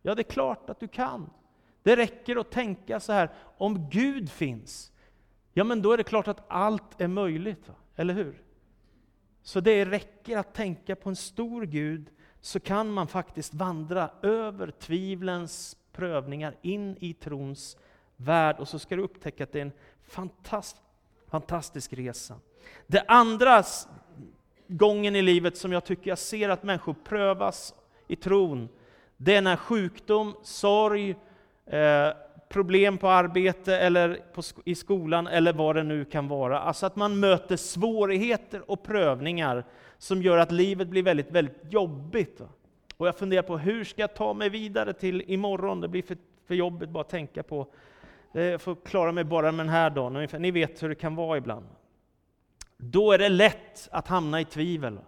Ja, 0.03 0.15
det 0.15 0.23
är 0.23 0.33
klart 0.33 0.71
att 0.71 0.81
du 0.81 0.89
kan. 0.89 1.31
Det 1.83 1.97
räcker 1.97 2.37
att 2.37 2.51
tänka 2.51 3.01
så 3.01 3.13
här, 3.13 3.31
om 3.57 3.91
Gud 3.91 4.31
finns, 4.31 4.93
ja 5.53 5.65
men 5.65 5.83
då 5.83 5.93
är 5.93 5.97
det 5.97 6.05
klart 6.05 6.29
att 6.29 6.45
allt 6.49 7.01
är 7.01 7.09
möjligt, 7.09 7.71
eller 7.97 8.15
hur? 8.15 8.43
Så 9.43 9.61
det 9.61 9.85
räcker 9.85 10.39
att 10.39 10.55
tänka 10.55 10.97
på 10.97 11.09
en 11.09 11.17
stor 11.17 11.63
Gud, 11.63 12.11
så 12.41 12.61
kan 12.61 12.91
man 12.91 13.07
faktiskt 13.07 13.55
vandra 13.55 14.11
över 14.23 14.71
tvivlens 14.71 15.77
prövningar 15.93 16.57
in 16.63 16.97
i 17.01 17.13
trons 17.13 17.77
värld, 18.17 18.57
och 18.59 18.69
så 18.69 18.79
ska 18.79 18.97
du 18.97 19.03
upptäcka 19.03 19.45
att 19.45 19.53
det 19.53 19.59
är 19.59 19.63
en 19.63 19.73
fantastisk, 20.03 20.83
fantastisk 21.31 21.93
resa. 21.93 22.35
Det 22.87 23.05
andra 23.09 23.63
gången 24.67 25.17
i 25.17 25.23
livet 25.23 25.57
som 25.57 25.73
jag 25.73 25.85
tycker 25.85 26.11
jag 26.11 26.19
ser 26.19 26.49
att 26.49 26.63
människor 26.63 26.95
prövas 27.05 27.75
i 28.09 28.17
tron, 28.17 28.69
det 29.17 29.35
är 29.35 29.43
när 29.43 29.57
sjukdom, 29.57 30.35
sorg, 30.43 31.17
eh, 31.67 32.09
problem 32.49 32.99
på 32.99 33.09
arbete 33.09 33.77
eller 33.79 34.21
på, 34.35 34.43
i 34.65 34.75
skolan 34.75 35.27
eller 35.27 35.53
vad 35.53 35.77
det 35.77 35.83
nu 35.83 36.05
kan 36.05 36.29
vara. 36.29 36.61
Alltså 36.61 36.87
att 36.87 36.97
man 36.97 37.21
möter 37.21 37.57
svårigheter 37.57 38.71
och 38.71 38.83
prövningar 38.83 39.65
som 39.99 40.23
gör 40.23 40.39
att 40.39 40.53
livet 40.53 40.89
blir 40.89 41.03
väldigt, 41.03 41.31
väldigt 41.31 41.73
jobbigt. 41.73 42.41
Och 42.97 43.07
jag 43.07 43.19
funderar 43.19 43.43
på 43.43 43.59
hur 43.59 43.85
ska 43.85 44.01
jag 44.01 44.15
ta 44.15 44.35
mig 44.35 44.49
vidare 44.49 44.93
till 44.93 45.23
imorgon? 45.27 45.81
Det 45.81 45.89
blir 45.89 46.03
för, 46.03 46.17
för 46.47 46.55
jobbigt 46.55 46.89
bara 46.89 47.01
att 47.01 47.09
tänka 47.09 47.43
på. 47.43 47.67
Eh, 48.39 48.45
jag 48.45 48.61
får 48.61 48.75
klara 48.75 49.13
mig 49.13 49.25
bara 49.25 49.53
med 49.53 49.67
den 49.67 49.73
här 49.73 49.91
dagen. 49.91 50.17
Ungefär. 50.17 50.39
Ni 50.39 50.51
vet 50.51 50.83
hur 50.83 50.89
det 50.89 50.95
kan 50.95 51.15
vara 51.15 51.39
ibland. 51.39 51.67
Då 52.77 53.13
är 53.13 53.19
det 53.19 53.29
lätt 53.29 53.89
att 53.93 54.09
hamna 54.09 54.41
i 54.41 54.45
tvivel. 54.45 54.99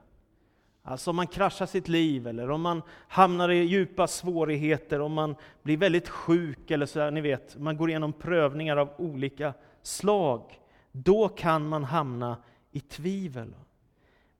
Alltså 0.82 1.10
om 1.10 1.16
man 1.16 1.26
kraschar 1.26 1.66
sitt 1.66 1.88
liv, 1.88 2.26
eller 2.26 2.50
om 2.50 2.60
man 2.60 2.82
hamnar 3.08 3.48
i 3.48 3.54
djupa 3.54 4.06
svårigheter, 4.06 5.00
om 5.00 5.12
man 5.12 5.34
blir 5.62 5.76
väldigt 5.76 6.08
sjuk, 6.08 6.70
eller 6.70 6.86
så 6.86 6.98
där, 6.98 7.10
ni 7.10 7.20
vet, 7.20 7.58
man 7.58 7.76
går 7.76 7.88
igenom 7.88 8.12
prövningar 8.12 8.76
av 8.76 8.90
olika 8.98 9.54
slag. 9.82 10.60
Då 10.92 11.28
kan 11.28 11.68
man 11.68 11.84
hamna 11.84 12.36
i 12.70 12.80
tvivel. 12.80 13.54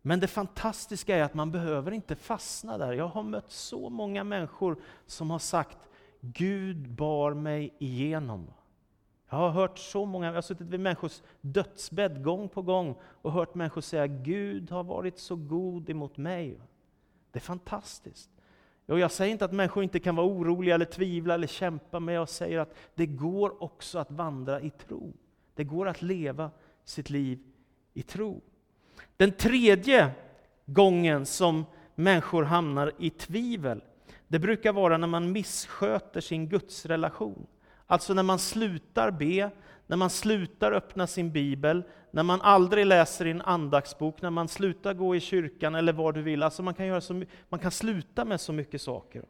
Men 0.03 0.21
det 0.21 0.27
fantastiska 0.27 1.17
är 1.17 1.23
att 1.23 1.35
man 1.35 1.51
behöver 1.51 1.93
inte 1.93 2.17
fastna 2.17 2.79
där. 2.79 2.93
Jag 2.93 3.09
har 3.09 3.23
mött 3.23 3.51
så 3.51 3.89
många 3.89 4.25
människor 4.25 4.77
som 5.07 5.31
har 5.31 5.39
sagt 5.39 5.79
Gud 6.21 6.89
bar 6.89 7.35
mig 7.35 7.75
igenom. 7.79 8.47
Jag 9.31 9.39
har 9.39 9.51
hört 9.51 9.79
så 9.79 10.05
många, 10.05 10.27
jag 10.27 10.35
har 10.35 10.43
suttit 10.43 10.67
vid 10.67 10.81
människors 10.81 11.23
dödsbädd 11.41 12.25
gång 12.25 12.49
på 12.49 12.63
gång 12.63 12.95
och 13.03 13.33
hört 13.33 13.55
människor 13.55 13.81
säga 13.81 14.07
Gud 14.07 14.71
har 14.71 14.85
varit 14.85 15.19
så 15.19 15.37
god 15.37 15.91
emot 15.91 16.17
mig. 16.17 16.61
Det 17.33 17.39
är 17.39 17.41
fantastiskt. 17.41 18.31
Och 18.87 18.99
jag 18.99 19.11
säger 19.11 19.33
inte 19.33 19.45
att 19.45 19.53
människor 19.53 19.83
inte 19.83 20.01
kan 20.01 20.17
vara 20.17 20.27
oroliga 20.27 20.75
eller 20.75 20.85
tvivla 20.85 21.35
eller 21.35 21.47
kämpa, 21.47 22.01
men 22.01 22.15
jag 22.15 22.29
säger 22.29 22.59
att 22.59 22.75
det 22.95 23.07
går 23.07 23.63
också 23.63 23.99
att 23.99 24.11
vandra 24.11 24.61
i 24.61 24.71
tro. 24.71 25.13
Det 25.55 25.65
går 25.65 25.89
att 25.89 26.03
leva 26.03 26.51
sitt 26.85 27.11
liv 27.11 27.39
i 27.95 28.03
tro. 28.03 28.41
Den 29.17 29.33
tredje 29.33 30.11
gången 30.67 31.27
som 31.27 31.65
människor 31.95 32.43
hamnar 32.43 32.93
i 32.99 33.11
tvivel, 33.11 33.83
det 34.29 34.39
brukar 34.39 34.73
vara 34.73 34.97
när 34.97 35.07
man 35.07 35.33
missköter 35.33 36.21
sin 36.21 36.49
gudsrelation. 36.49 37.47
Alltså 37.91 38.15
när 38.15 38.23
man 38.23 38.39
slutar 38.39 39.11
be, 39.11 39.51
när 39.87 39.97
man 39.97 40.11
slutar 40.11 40.73
öppna 40.73 41.07
sin 41.07 41.33
bibel, 41.33 41.83
när 42.11 42.23
man 42.23 42.41
aldrig 42.41 42.87
läser 42.87 43.27
i 43.27 43.31
en 43.31 43.43
andaktsbok, 43.43 44.23
när 44.23 44.31
man 44.31 44.49
slutar 44.49 44.95
gå 44.95 45.17
i 45.17 45.21
kyrkan 45.21 45.75
eller 45.75 45.93
vad 45.93 46.15
du 46.15 46.23
vill. 46.23 46.43
Alltså 46.43 46.63
man 46.63 46.75
kan, 46.75 46.87
göra 46.87 47.01
så, 47.01 47.23
man 47.49 47.61
kan 47.61 47.71
sluta 47.71 48.25
med 48.25 48.41
så 48.41 48.53
mycket 48.53 48.83
saker. 48.83 49.25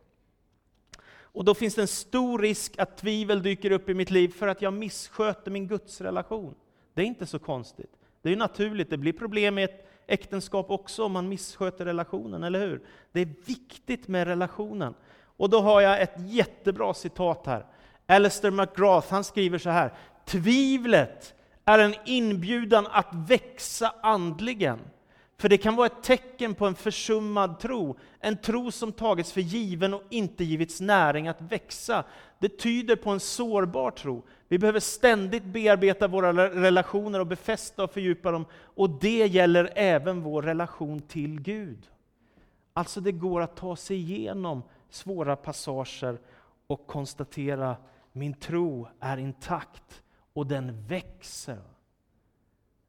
Och 1.23 1.45
då 1.45 1.55
finns 1.55 1.75
det 1.75 1.83
en 1.83 1.89
stor 1.89 2.39
risk 2.39 2.79
att 2.79 2.97
tvivel 2.97 3.43
dyker 3.43 3.71
upp 3.71 3.89
i 3.89 3.95
mitt 3.95 4.11
liv 4.11 4.29
för 4.29 4.49
att 4.49 4.63
jag 4.63 4.73
missköter 4.73 5.51
min 5.51 5.69
gudsrelation. 5.69 6.55
Det 6.95 7.03
är 7.03 7.07
inte 7.07 7.27
så 7.27 7.39
konstigt. 7.39 7.93
Det 8.23 8.33
är 8.33 8.37
naturligt, 8.37 8.91
det 8.91 8.97
blir 8.97 9.13
problem 9.13 9.59
i 9.59 9.63
ett 9.63 9.89
äktenskap 10.07 10.71
också 10.71 11.05
om 11.05 11.13
man 11.13 11.29
missköter 11.29 11.85
relationen, 11.85 12.43
eller 12.43 12.61
hur? 12.61 12.83
Det 13.13 13.21
är 13.21 13.29
viktigt 13.47 14.09
med 14.09 14.27
relationen. 14.27 14.95
Och 15.23 15.51
då 15.51 15.61
har 15.61 15.81
jag 15.81 16.03
ett 16.03 16.15
jättebra 16.17 16.95
citat 16.95 17.47
här. 17.47 17.67
Alistair 18.11 18.51
McGrath 18.51 19.11
han 19.11 19.25
skriver 19.25 19.59
så 19.59 19.71
här. 19.71 19.93
Tvivlet 20.25 21.35
är 21.65 21.79
en 21.79 21.95
inbjudan 22.05 22.87
att 22.91 23.15
växa 23.15 23.95
andligen. 24.03 24.79
För 25.39 25.49
det 25.49 25.59
kan 25.59 25.77
vara 25.77 25.87
ett 25.87 26.03
tecken 26.03 26.55
på 26.55 26.67
en 26.67 26.75
försummad 26.75 27.59
tro, 27.59 27.99
en 28.21 28.37
tro 28.37 28.71
som 28.71 28.93
tagits 28.93 29.33
för 29.33 29.41
given 29.41 29.95
och 29.95 30.03
inte 30.11 30.45
givits 30.45 30.81
näring 30.81 31.29
att 31.29 31.41
växa. 31.41 32.05
Det 32.39 32.59
tyder 32.59 32.97
på 32.97 33.11
en 33.11 33.21
sårbar 33.21 33.91
tro. 33.91 34.23
Vi 34.49 34.59
behöver 34.59 34.81
ständigt 34.81 35.45
bearbeta 35.45 36.09
våra 36.09 36.49
relationer 36.49 37.21
och 37.21 37.27
befästa 37.27 37.85
och 37.85 37.93
fördjupa 37.93 38.31
dem. 38.31 38.47
Och 38.53 38.91
det 38.91 39.27
gäller 39.27 39.73
även 39.75 40.23
vår 40.23 40.43
relation 40.43 41.01
till 41.01 41.41
Gud. 41.41 41.87
Alltså 42.73 43.01
det 43.01 43.13
går 43.13 43.41
att 43.41 43.57
ta 43.57 43.77
sig 43.77 43.97
igenom 43.97 44.63
svåra 44.91 45.37
passager 45.37 46.19
och 46.67 46.87
konstatera 46.87 47.77
min 48.13 48.35
tro 48.35 48.89
är 49.01 49.17
intakt 49.17 50.03
och 50.33 50.47
den 50.47 50.87
växer. 50.87 51.63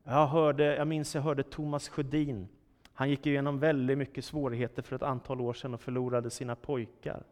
Jag, 0.03 0.27
hörde, 0.27 0.75
jag 0.75 0.88
minns 0.88 1.15
jag 1.15 1.21
hörde 1.21 1.43
Thomas 1.43 1.89
Sjödin. 1.89 2.47
Han 2.93 3.10
gick 3.10 3.25
igenom 3.25 3.60
väldigt 3.60 3.97
mycket 3.97 4.25
svårigheter 4.25 4.81
för 4.81 4.95
ett 4.95 5.01
antal 5.01 5.41
år 5.41 5.53
sedan 5.53 5.73
och 5.73 5.81
förlorade 5.81 6.29
sina 6.29 6.55
pojkar. 6.55 7.23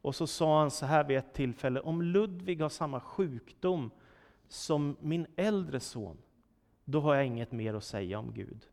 Och 0.00 0.14
så 0.14 0.26
sa 0.26 0.60
han 0.60 0.70
så 0.70 0.86
här 0.86 1.04
vid 1.04 1.18
ett 1.18 1.32
tillfälle, 1.32 1.80
om 1.80 2.02
Ludvig 2.02 2.60
har 2.60 2.68
samma 2.68 3.00
sjukdom 3.00 3.90
som 4.48 4.96
min 5.00 5.26
äldre 5.36 5.80
son, 5.80 6.16
då 6.84 7.00
har 7.00 7.14
jag 7.14 7.26
inget 7.26 7.52
mer 7.52 7.74
att 7.74 7.84
säga 7.84 8.18
om 8.18 8.32
Gud. 8.34 8.66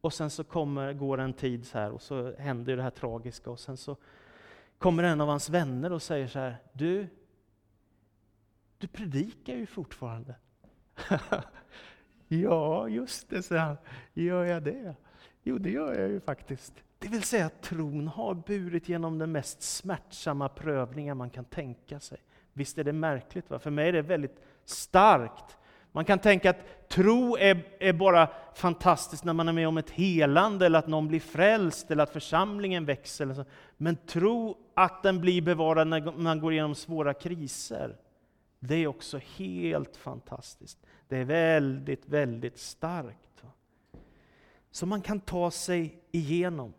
Och 0.00 0.12
sen 0.12 0.30
så 0.30 0.44
kommer, 0.44 0.92
går 0.92 1.18
en 1.18 1.32
tid 1.32 1.66
så 1.66 1.78
här 1.78 1.90
och 1.90 2.02
så 2.02 2.36
händer 2.38 2.76
det 2.76 2.82
här 2.82 2.90
tragiska 2.90 3.50
och 3.50 3.60
sen 3.60 3.76
så 3.76 3.96
kommer 4.78 5.02
en 5.02 5.20
av 5.20 5.28
hans 5.28 5.50
vänner 5.50 5.92
och 5.92 6.02
säger 6.02 6.26
så 6.28 6.38
här, 6.38 6.56
du, 6.72 7.08
du 8.78 8.86
predikar 8.86 9.54
ju 9.54 9.66
fortfarande. 9.66 10.34
Ja, 12.28 12.88
just 12.88 13.28
det, 13.30 13.42
säger 13.42 13.62
han. 13.62 13.76
Gör 14.14 14.44
jag 14.44 14.62
det? 14.62 14.94
Jo, 15.42 15.58
det 15.58 15.70
gör 15.70 16.00
jag 16.00 16.08
ju 16.08 16.20
faktiskt. 16.20 16.74
Det 16.98 17.08
vill 17.08 17.22
säga 17.22 17.46
att 17.46 17.62
tron 17.62 18.08
har 18.08 18.34
burit 18.34 18.88
genom 18.88 19.18
den 19.18 19.32
mest 19.32 19.62
smärtsamma 19.62 20.48
prövningar 20.48 21.14
man 21.14 21.30
kan 21.30 21.44
tänka 21.44 22.00
sig. 22.00 22.18
Visst 22.52 22.78
är 22.78 22.84
det 22.84 22.92
märkligt? 22.92 23.50
Va? 23.50 23.58
För 23.58 23.70
mig 23.70 23.88
är 23.88 23.92
det 23.92 24.02
väldigt 24.02 24.40
starkt. 24.64 25.56
Man 25.96 26.04
kan 26.04 26.18
tänka 26.18 26.50
att 26.50 26.88
tro 26.88 27.36
är, 27.36 27.64
är 27.78 27.92
bara 27.92 28.28
fantastiskt 28.54 29.24
när 29.24 29.32
man 29.32 29.48
är 29.48 29.52
med 29.52 29.68
om 29.68 29.78
ett 29.78 29.90
helande, 29.90 30.66
eller 30.66 30.78
att 30.78 30.86
någon 30.86 31.08
blir 31.08 31.20
frälst, 31.20 31.90
eller 31.90 32.02
att 32.02 32.12
församlingen 32.12 32.84
växer. 32.84 33.44
Men 33.76 33.96
tro 33.96 34.56
att 34.74 35.02
den 35.02 35.20
blir 35.20 35.42
bevarad 35.42 35.88
när 35.88 36.12
man 36.12 36.40
går 36.40 36.52
igenom 36.52 36.74
svåra 36.74 37.14
kriser, 37.14 37.96
det 38.60 38.74
är 38.74 38.86
också 38.86 39.20
helt 39.36 39.96
fantastiskt. 39.96 40.78
Det 41.08 41.16
är 41.16 41.24
väldigt, 41.24 42.08
väldigt 42.08 42.58
starkt. 42.58 43.44
Så 44.70 44.86
man 44.86 45.02
kan 45.02 45.20
ta 45.20 45.50
sig 45.50 46.02
igenom. 46.10 46.74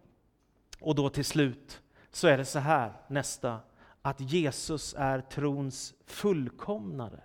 Och 0.79 0.95
då 0.95 1.09
till 1.09 1.25
slut 1.25 1.81
så 2.11 2.27
är 2.27 2.37
det 2.37 2.45
så 2.45 2.59
här, 2.59 2.93
nästa, 3.07 3.59
att 4.01 4.19
Jesus 4.19 4.95
är 4.97 5.21
trons 5.21 5.93
fullkomnare. 6.05 7.19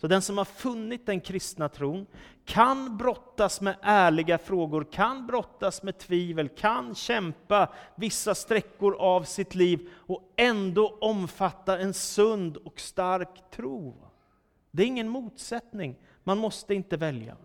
Så 0.00 0.06
den 0.06 0.22
som 0.22 0.38
har 0.38 0.44
funnit 0.44 1.06
den 1.06 1.20
kristna 1.20 1.68
tron 1.68 2.06
kan 2.44 2.96
brottas 2.96 3.60
med 3.60 3.76
ärliga 3.82 4.38
frågor, 4.38 4.86
kan 4.92 5.26
brottas 5.26 5.82
med 5.82 5.98
tvivel, 5.98 6.48
kan 6.48 6.94
kämpa 6.94 7.68
vissa 7.94 8.34
sträckor 8.34 8.94
av 8.94 9.22
sitt 9.22 9.54
liv 9.54 9.88
och 9.94 10.32
ändå 10.36 10.98
omfatta 11.00 11.78
en 11.78 11.94
sund 11.94 12.56
och 12.56 12.80
stark 12.80 13.50
tro. 13.50 13.96
Det 14.70 14.82
är 14.82 14.86
ingen 14.86 15.08
motsättning, 15.08 15.96
man 16.24 16.38
måste 16.38 16.74
inte 16.74 16.96
välja. 16.96 17.36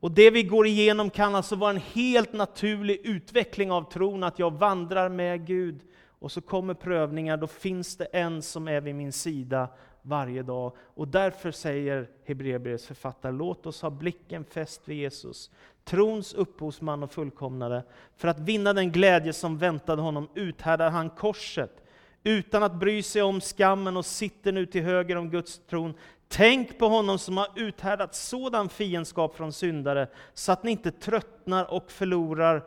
Och 0.00 0.10
det 0.10 0.30
vi 0.30 0.42
går 0.42 0.66
igenom 0.66 1.10
kan 1.10 1.34
alltså 1.34 1.56
vara 1.56 1.70
en 1.70 1.76
helt 1.76 2.32
naturlig 2.32 3.00
utveckling 3.04 3.72
av 3.72 3.90
tron, 3.92 4.22
att 4.22 4.38
jag 4.38 4.50
vandrar 4.50 5.08
med 5.08 5.46
Gud. 5.46 5.80
Och 6.08 6.32
så 6.32 6.40
kommer 6.40 6.74
prövningar, 6.74 7.36
då 7.36 7.46
finns 7.46 7.96
det 7.96 8.04
en 8.04 8.42
som 8.42 8.68
är 8.68 8.80
vid 8.80 8.94
min 8.94 9.12
sida 9.12 9.68
varje 10.10 10.42
dag. 10.42 10.72
Och 10.94 11.08
därför 11.08 11.50
säger 11.50 12.08
Hebreerbrevets 12.24 12.86
författare, 12.86 13.32
låt 13.32 13.66
oss 13.66 13.82
ha 13.82 13.90
blicken 13.90 14.44
fäst 14.44 14.88
vid 14.88 14.96
Jesus, 14.96 15.50
trons 15.84 16.34
upphovsman 16.34 17.02
och 17.02 17.12
fullkomnare. 17.12 17.82
För 18.16 18.28
att 18.28 18.40
vinna 18.40 18.72
den 18.72 18.92
glädje 18.92 19.32
som 19.32 19.58
väntade 19.58 20.02
honom 20.02 20.28
uthärdar 20.34 20.90
han 20.90 21.10
korset, 21.10 21.84
utan 22.22 22.62
att 22.62 22.74
bry 22.74 23.02
sig 23.02 23.22
om 23.22 23.40
skammen 23.40 23.96
och 23.96 24.06
sitter 24.06 24.52
nu 24.52 24.66
till 24.66 24.82
höger 24.82 25.16
om 25.16 25.30
Guds 25.30 25.60
tron. 25.70 25.94
Tänk 26.28 26.78
på 26.78 26.88
honom 26.88 27.18
som 27.18 27.36
har 27.36 27.48
uthärdat 27.56 28.14
sådan 28.14 28.68
fiendskap 28.68 29.36
från 29.36 29.52
syndare, 29.52 30.08
så 30.34 30.52
att 30.52 30.62
ni 30.62 30.70
inte 30.70 30.90
tröttnar 30.90 31.74
och 31.74 31.90
förlorar 31.90 32.62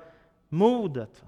modet. 0.50 1.24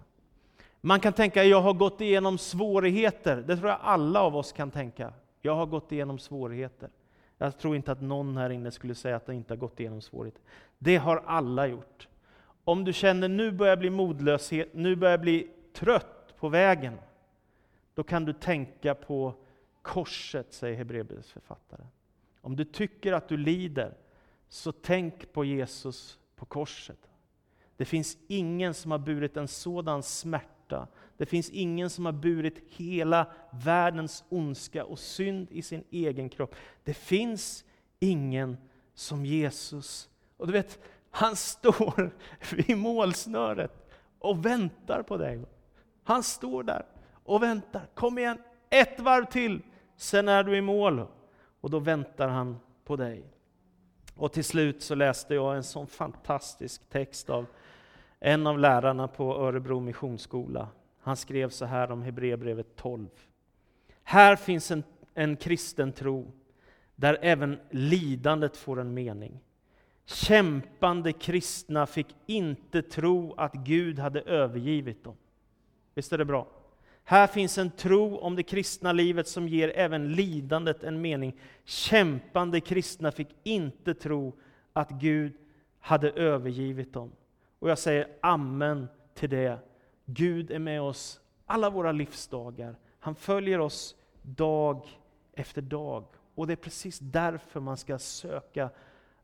Man 0.82 1.00
kan 1.00 1.14
tänka, 1.14 1.44
jag 1.44 1.62
har 1.62 1.74
gått 1.74 2.02
igenom 2.02 2.38
svårigheter. 2.38 3.44
Det 3.48 3.58
tror 3.58 3.70
jag 3.70 3.80
alla 3.82 4.22
av 4.22 4.36
oss 4.36 4.52
kan 4.52 4.72
tänka. 4.72 5.14
Jag 5.46 5.56
har 5.56 5.66
gått 5.66 5.92
igenom 5.92 6.20
svårigheter. 6.20 6.90
Jag 7.38 7.58
tror 7.58 7.76
inte 7.76 7.92
att 7.92 8.02
någon 8.02 8.38
här 8.38 8.50
inne 8.50 8.72
skulle 8.72 8.96
säga 8.96 9.16
att 9.16 9.26
de 9.26 9.32
inte 9.32 9.54
har 9.54 9.58
gått 9.58 9.80
igenom 9.80 10.02
svårigheter. 10.02 10.42
Det 10.78 10.98
har 10.98 11.18
alla 11.26 11.68
gjort. 11.68 12.08
Om 12.64 12.84
du 12.84 12.94
känner 12.94 13.28
nu 13.28 13.52
börjar 13.52 13.72
jag 13.72 13.80
bli 13.80 13.90
modlös, 13.90 14.52
nu 14.74 14.96
börjar 14.96 15.12
jag 15.12 15.22
bli 15.22 15.52
trött 15.74 16.34
på 16.38 16.50
vägen, 16.50 16.98
då 17.94 18.04
kan 18.04 18.26
du 18.26 18.34
tänka 18.34 18.96
på 18.96 19.34
korset, 19.82 20.54
säger 20.54 20.78
Hebreerbrevets 20.78 21.32
författare. 21.32 21.84
Om 22.42 22.56
du 22.56 22.66
tycker 22.66 23.14
att 23.14 23.28
du 23.28 23.38
lider, 23.38 23.94
så 24.50 24.72
tänk 24.72 25.34
på 25.34 25.46
Jesus 25.46 26.20
på 26.36 26.46
korset. 26.46 27.10
Det 27.78 27.86
finns 27.86 28.18
ingen 28.28 28.74
som 28.74 28.92
har 28.92 29.00
burit 29.00 29.38
en 29.38 29.48
sådan 29.48 30.04
smärta. 30.04 30.88
Det 31.18 31.26
finns 31.26 31.50
ingen 31.50 31.90
som 31.90 32.06
har 32.06 32.14
burit 32.14 32.64
hela 32.68 33.28
världens 33.52 34.24
ondska 34.30 34.86
och 34.86 35.00
synd 35.00 35.48
i 35.52 35.62
sin 35.62 35.84
egen 35.92 36.30
kropp. 36.30 36.56
Det 36.84 36.94
finns 36.94 37.66
ingen 38.00 38.58
som 38.94 39.26
Jesus. 39.26 40.10
Och 40.38 40.48
du 40.48 40.54
vet, 40.54 40.80
han 41.12 41.36
står 41.36 42.12
vid 42.56 42.78
målsnöret 42.78 43.90
och 44.20 44.46
väntar 44.46 45.04
på 45.04 45.18
dig. 45.18 45.46
Han 46.04 46.24
står 46.24 46.64
där 46.64 46.86
och 47.24 47.44
väntar. 47.44 47.88
Kom 47.94 48.18
igen, 48.18 48.38
ett 48.70 49.00
varv 49.00 49.26
till, 49.26 49.62
sen 49.96 50.28
är 50.28 50.44
du 50.44 50.58
i 50.58 50.62
mål. 50.62 51.06
Och 51.62 51.70
då 51.70 51.80
väntar 51.80 52.28
han 52.28 52.60
på 52.84 52.96
dig. 52.96 53.24
Och 54.16 54.32
till 54.32 54.44
slut 54.44 54.84
så 54.84 54.96
läste 54.96 55.36
jag 55.36 55.56
en 55.56 55.64
sån 55.64 55.88
fantastisk 55.88 56.90
text 56.90 57.30
av 57.30 57.46
en 58.20 58.48
av 58.48 58.60
lärarna 58.60 59.08
på 59.08 59.36
Örebro 59.36 59.80
Missionsskola. 59.80 60.68
Han 61.06 61.16
skrev 61.16 61.50
så 61.50 61.66
här 61.66 61.92
om 61.92 62.02
Hebreerbrevet 62.02 62.76
12. 62.76 63.08
Här 64.04 64.36
finns 64.36 64.72
en, 64.72 64.84
en 65.14 65.36
kristen 65.36 65.92
tro, 65.92 66.32
där 66.96 67.18
även 67.22 67.60
lidandet 67.70 68.58
får 68.58 68.80
en 68.80 68.94
mening. 68.94 69.40
Kämpande 70.06 71.14
kristna 71.14 71.86
fick 71.86 72.08
inte 72.26 72.82
tro 72.82 73.34
att 73.38 73.54
Gud 73.54 74.00
hade 74.00 74.22
övergivit 74.22 75.04
dem. 75.04 75.16
Visst 75.94 76.14
är 76.14 76.18
det 76.18 76.26
bra? 76.26 76.48
Här 77.04 77.28
finns 77.28 77.58
en 77.58 77.72
tro 77.72 78.18
om 78.18 78.36
det 78.36 78.44
kristna 78.44 78.92
livet 78.92 79.28
som 79.28 79.48
ger 79.48 79.72
även 79.76 80.12
lidandet 80.12 80.84
en 80.84 81.02
mening. 81.02 81.40
Kämpande 81.66 82.60
kristna 82.60 83.12
fick 83.12 83.30
inte 83.44 83.94
tro 83.94 84.34
att 84.74 84.90
Gud 84.92 85.34
hade 85.80 86.12
övergivit 86.12 86.94
dem. 86.94 87.12
Och 87.60 87.70
jag 87.70 87.80
säger 87.80 88.08
amen 88.22 88.88
till 89.14 89.30
det. 89.30 89.60
Gud 90.06 90.52
är 90.52 90.60
med 90.60 90.82
oss 90.82 91.20
alla 91.46 91.70
våra 91.70 91.92
livsdagar. 91.92 92.76
Han 93.00 93.16
följer 93.16 93.60
oss 93.60 93.96
dag 94.22 94.88
efter 95.34 95.62
dag. 95.62 96.06
Och 96.36 96.48
det 96.48 96.54
är 96.54 96.58
precis 96.58 97.00
därför 97.00 97.60
man 97.60 97.78
ska 97.78 98.00
söka 98.00 98.70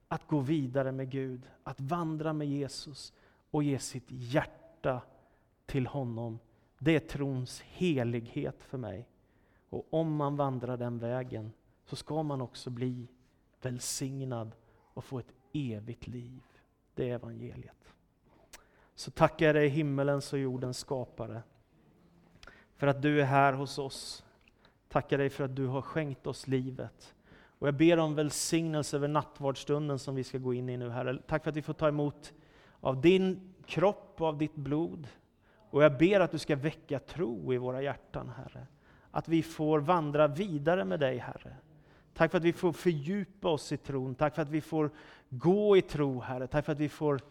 att 0.07 0.27
gå 0.27 0.39
vidare 0.39 0.91
med 0.91 1.09
Gud, 1.09 1.41
att 1.63 1.79
vandra 1.79 2.33
med 2.33 2.47
Jesus 2.47 3.13
och 3.51 3.63
ge 3.63 3.79
sitt 3.79 4.05
hjärta 4.07 5.01
till 5.65 5.87
honom 5.87 6.39
det 6.83 6.95
är 6.95 6.99
trons 6.99 7.61
helighet 7.61 8.63
för 8.63 8.77
mig. 8.77 9.07
Och 9.69 9.87
om 9.89 10.15
man 10.15 10.35
vandrar 10.35 10.77
den 10.77 10.99
vägen 10.99 11.51
så 11.85 11.95
ska 11.95 12.23
man 12.23 12.41
också 12.41 12.69
bli 12.69 13.07
välsignad 13.61 14.55
och 14.69 15.03
få 15.03 15.19
ett 15.19 15.33
evigt 15.53 16.07
liv. 16.07 16.41
Det 16.95 17.09
är 17.09 17.15
evangeliet. 17.15 17.93
Så 19.01 19.11
tackar 19.11 19.45
jag 19.45 19.55
dig 19.55 19.67
himmelens 19.67 20.33
och 20.33 20.39
jordens 20.39 20.77
skapare 20.77 21.43
för 22.77 22.87
att 22.87 23.01
du 23.01 23.21
är 23.21 23.25
här 23.25 23.53
hos 23.53 23.77
oss. 23.77 24.25
Tackar 24.89 25.17
dig 25.17 25.29
för 25.29 25.43
att 25.43 25.55
du 25.55 25.67
har 25.67 25.81
skänkt 25.81 26.27
oss 26.27 26.47
livet. 26.47 27.15
Och 27.59 27.67
jag 27.67 27.75
ber 27.75 27.99
om 27.99 28.15
välsignelse 28.15 28.97
över 28.97 29.07
nattvardsstunden 29.07 29.99
som 29.99 30.15
vi 30.15 30.23
ska 30.23 30.37
gå 30.37 30.53
in 30.53 30.69
i 30.69 30.77
nu, 30.77 30.89
Herre. 30.89 31.21
Tack 31.27 31.43
för 31.43 31.49
att 31.49 31.55
vi 31.55 31.61
får 31.61 31.73
ta 31.73 31.87
emot 31.87 32.33
av 32.79 33.01
din 33.01 33.53
kropp 33.65 34.15
och 34.17 34.27
av 34.27 34.37
ditt 34.37 34.55
blod. 34.55 35.07
Och 35.69 35.83
jag 35.83 35.97
ber 35.97 36.19
att 36.19 36.31
du 36.31 36.37
ska 36.37 36.55
väcka 36.55 36.99
tro 36.99 37.53
i 37.53 37.57
våra 37.57 37.81
hjärtan, 37.81 38.29
Herre. 38.29 38.67
Att 39.11 39.27
vi 39.27 39.43
får 39.43 39.79
vandra 39.79 40.27
vidare 40.27 40.85
med 40.85 40.99
dig, 40.99 41.17
Herre. 41.17 41.55
Tack 42.13 42.31
för 42.31 42.37
att 42.37 42.43
vi 42.43 42.53
får 42.53 42.71
fördjupa 42.71 43.49
oss 43.49 43.71
i 43.71 43.77
tron. 43.77 44.15
Tack 44.15 44.35
för 44.35 44.41
att 44.41 44.49
vi 44.49 44.61
får 44.61 44.91
gå 45.29 45.77
i 45.77 45.81
tro, 45.81 46.19
Herre. 46.19 46.47
Tack 46.47 46.65
för 46.65 46.71
att 46.71 46.79
vi 46.79 46.89
får 46.89 47.21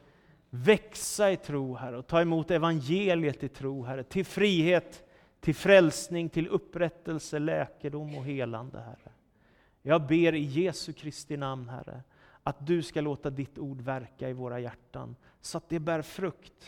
växa 0.51 1.33
i 1.33 1.37
tro, 1.37 1.75
Herre, 1.75 1.99
och 1.99 2.07
ta 2.07 2.21
emot 2.21 2.51
evangeliet 2.51 3.45
i 3.45 3.49
tro, 3.49 3.85
Herre. 3.85 4.03
Till 4.03 4.25
frihet, 4.25 5.05
till 5.41 5.55
frälsning, 5.55 6.29
till 6.29 6.49
upprättelse, 6.49 7.39
läkedom 7.39 8.15
och 8.15 8.25
helande, 8.25 8.81
Herre. 8.81 9.13
Jag 9.83 10.07
ber 10.07 10.35
i 10.35 10.43
Jesu 10.43 10.93
Kristi 10.93 11.37
namn, 11.37 11.69
Herre, 11.69 12.03
att 12.43 12.67
du 12.67 12.83
ska 12.83 13.01
låta 13.01 13.31
ditt 13.31 13.59
ord 13.59 13.81
verka 13.81 14.29
i 14.29 14.33
våra 14.33 14.61
hjärtan, 14.61 15.17
så 15.41 15.59
att 15.59 15.69
det 15.69 15.79
bär 15.79 16.03
frukt 16.03 16.67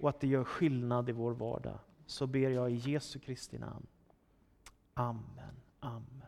och 0.00 0.08
att 0.08 0.20
det 0.20 0.26
gör 0.26 0.44
skillnad 0.44 1.08
i 1.08 1.12
vår 1.12 1.32
vardag. 1.32 1.78
Så 2.06 2.26
ber 2.26 2.50
jag 2.50 2.70
i 2.70 2.74
Jesu 2.74 3.18
Kristi 3.18 3.58
namn. 3.58 3.86
Amen. 4.94 5.54
Amen. 5.80 6.21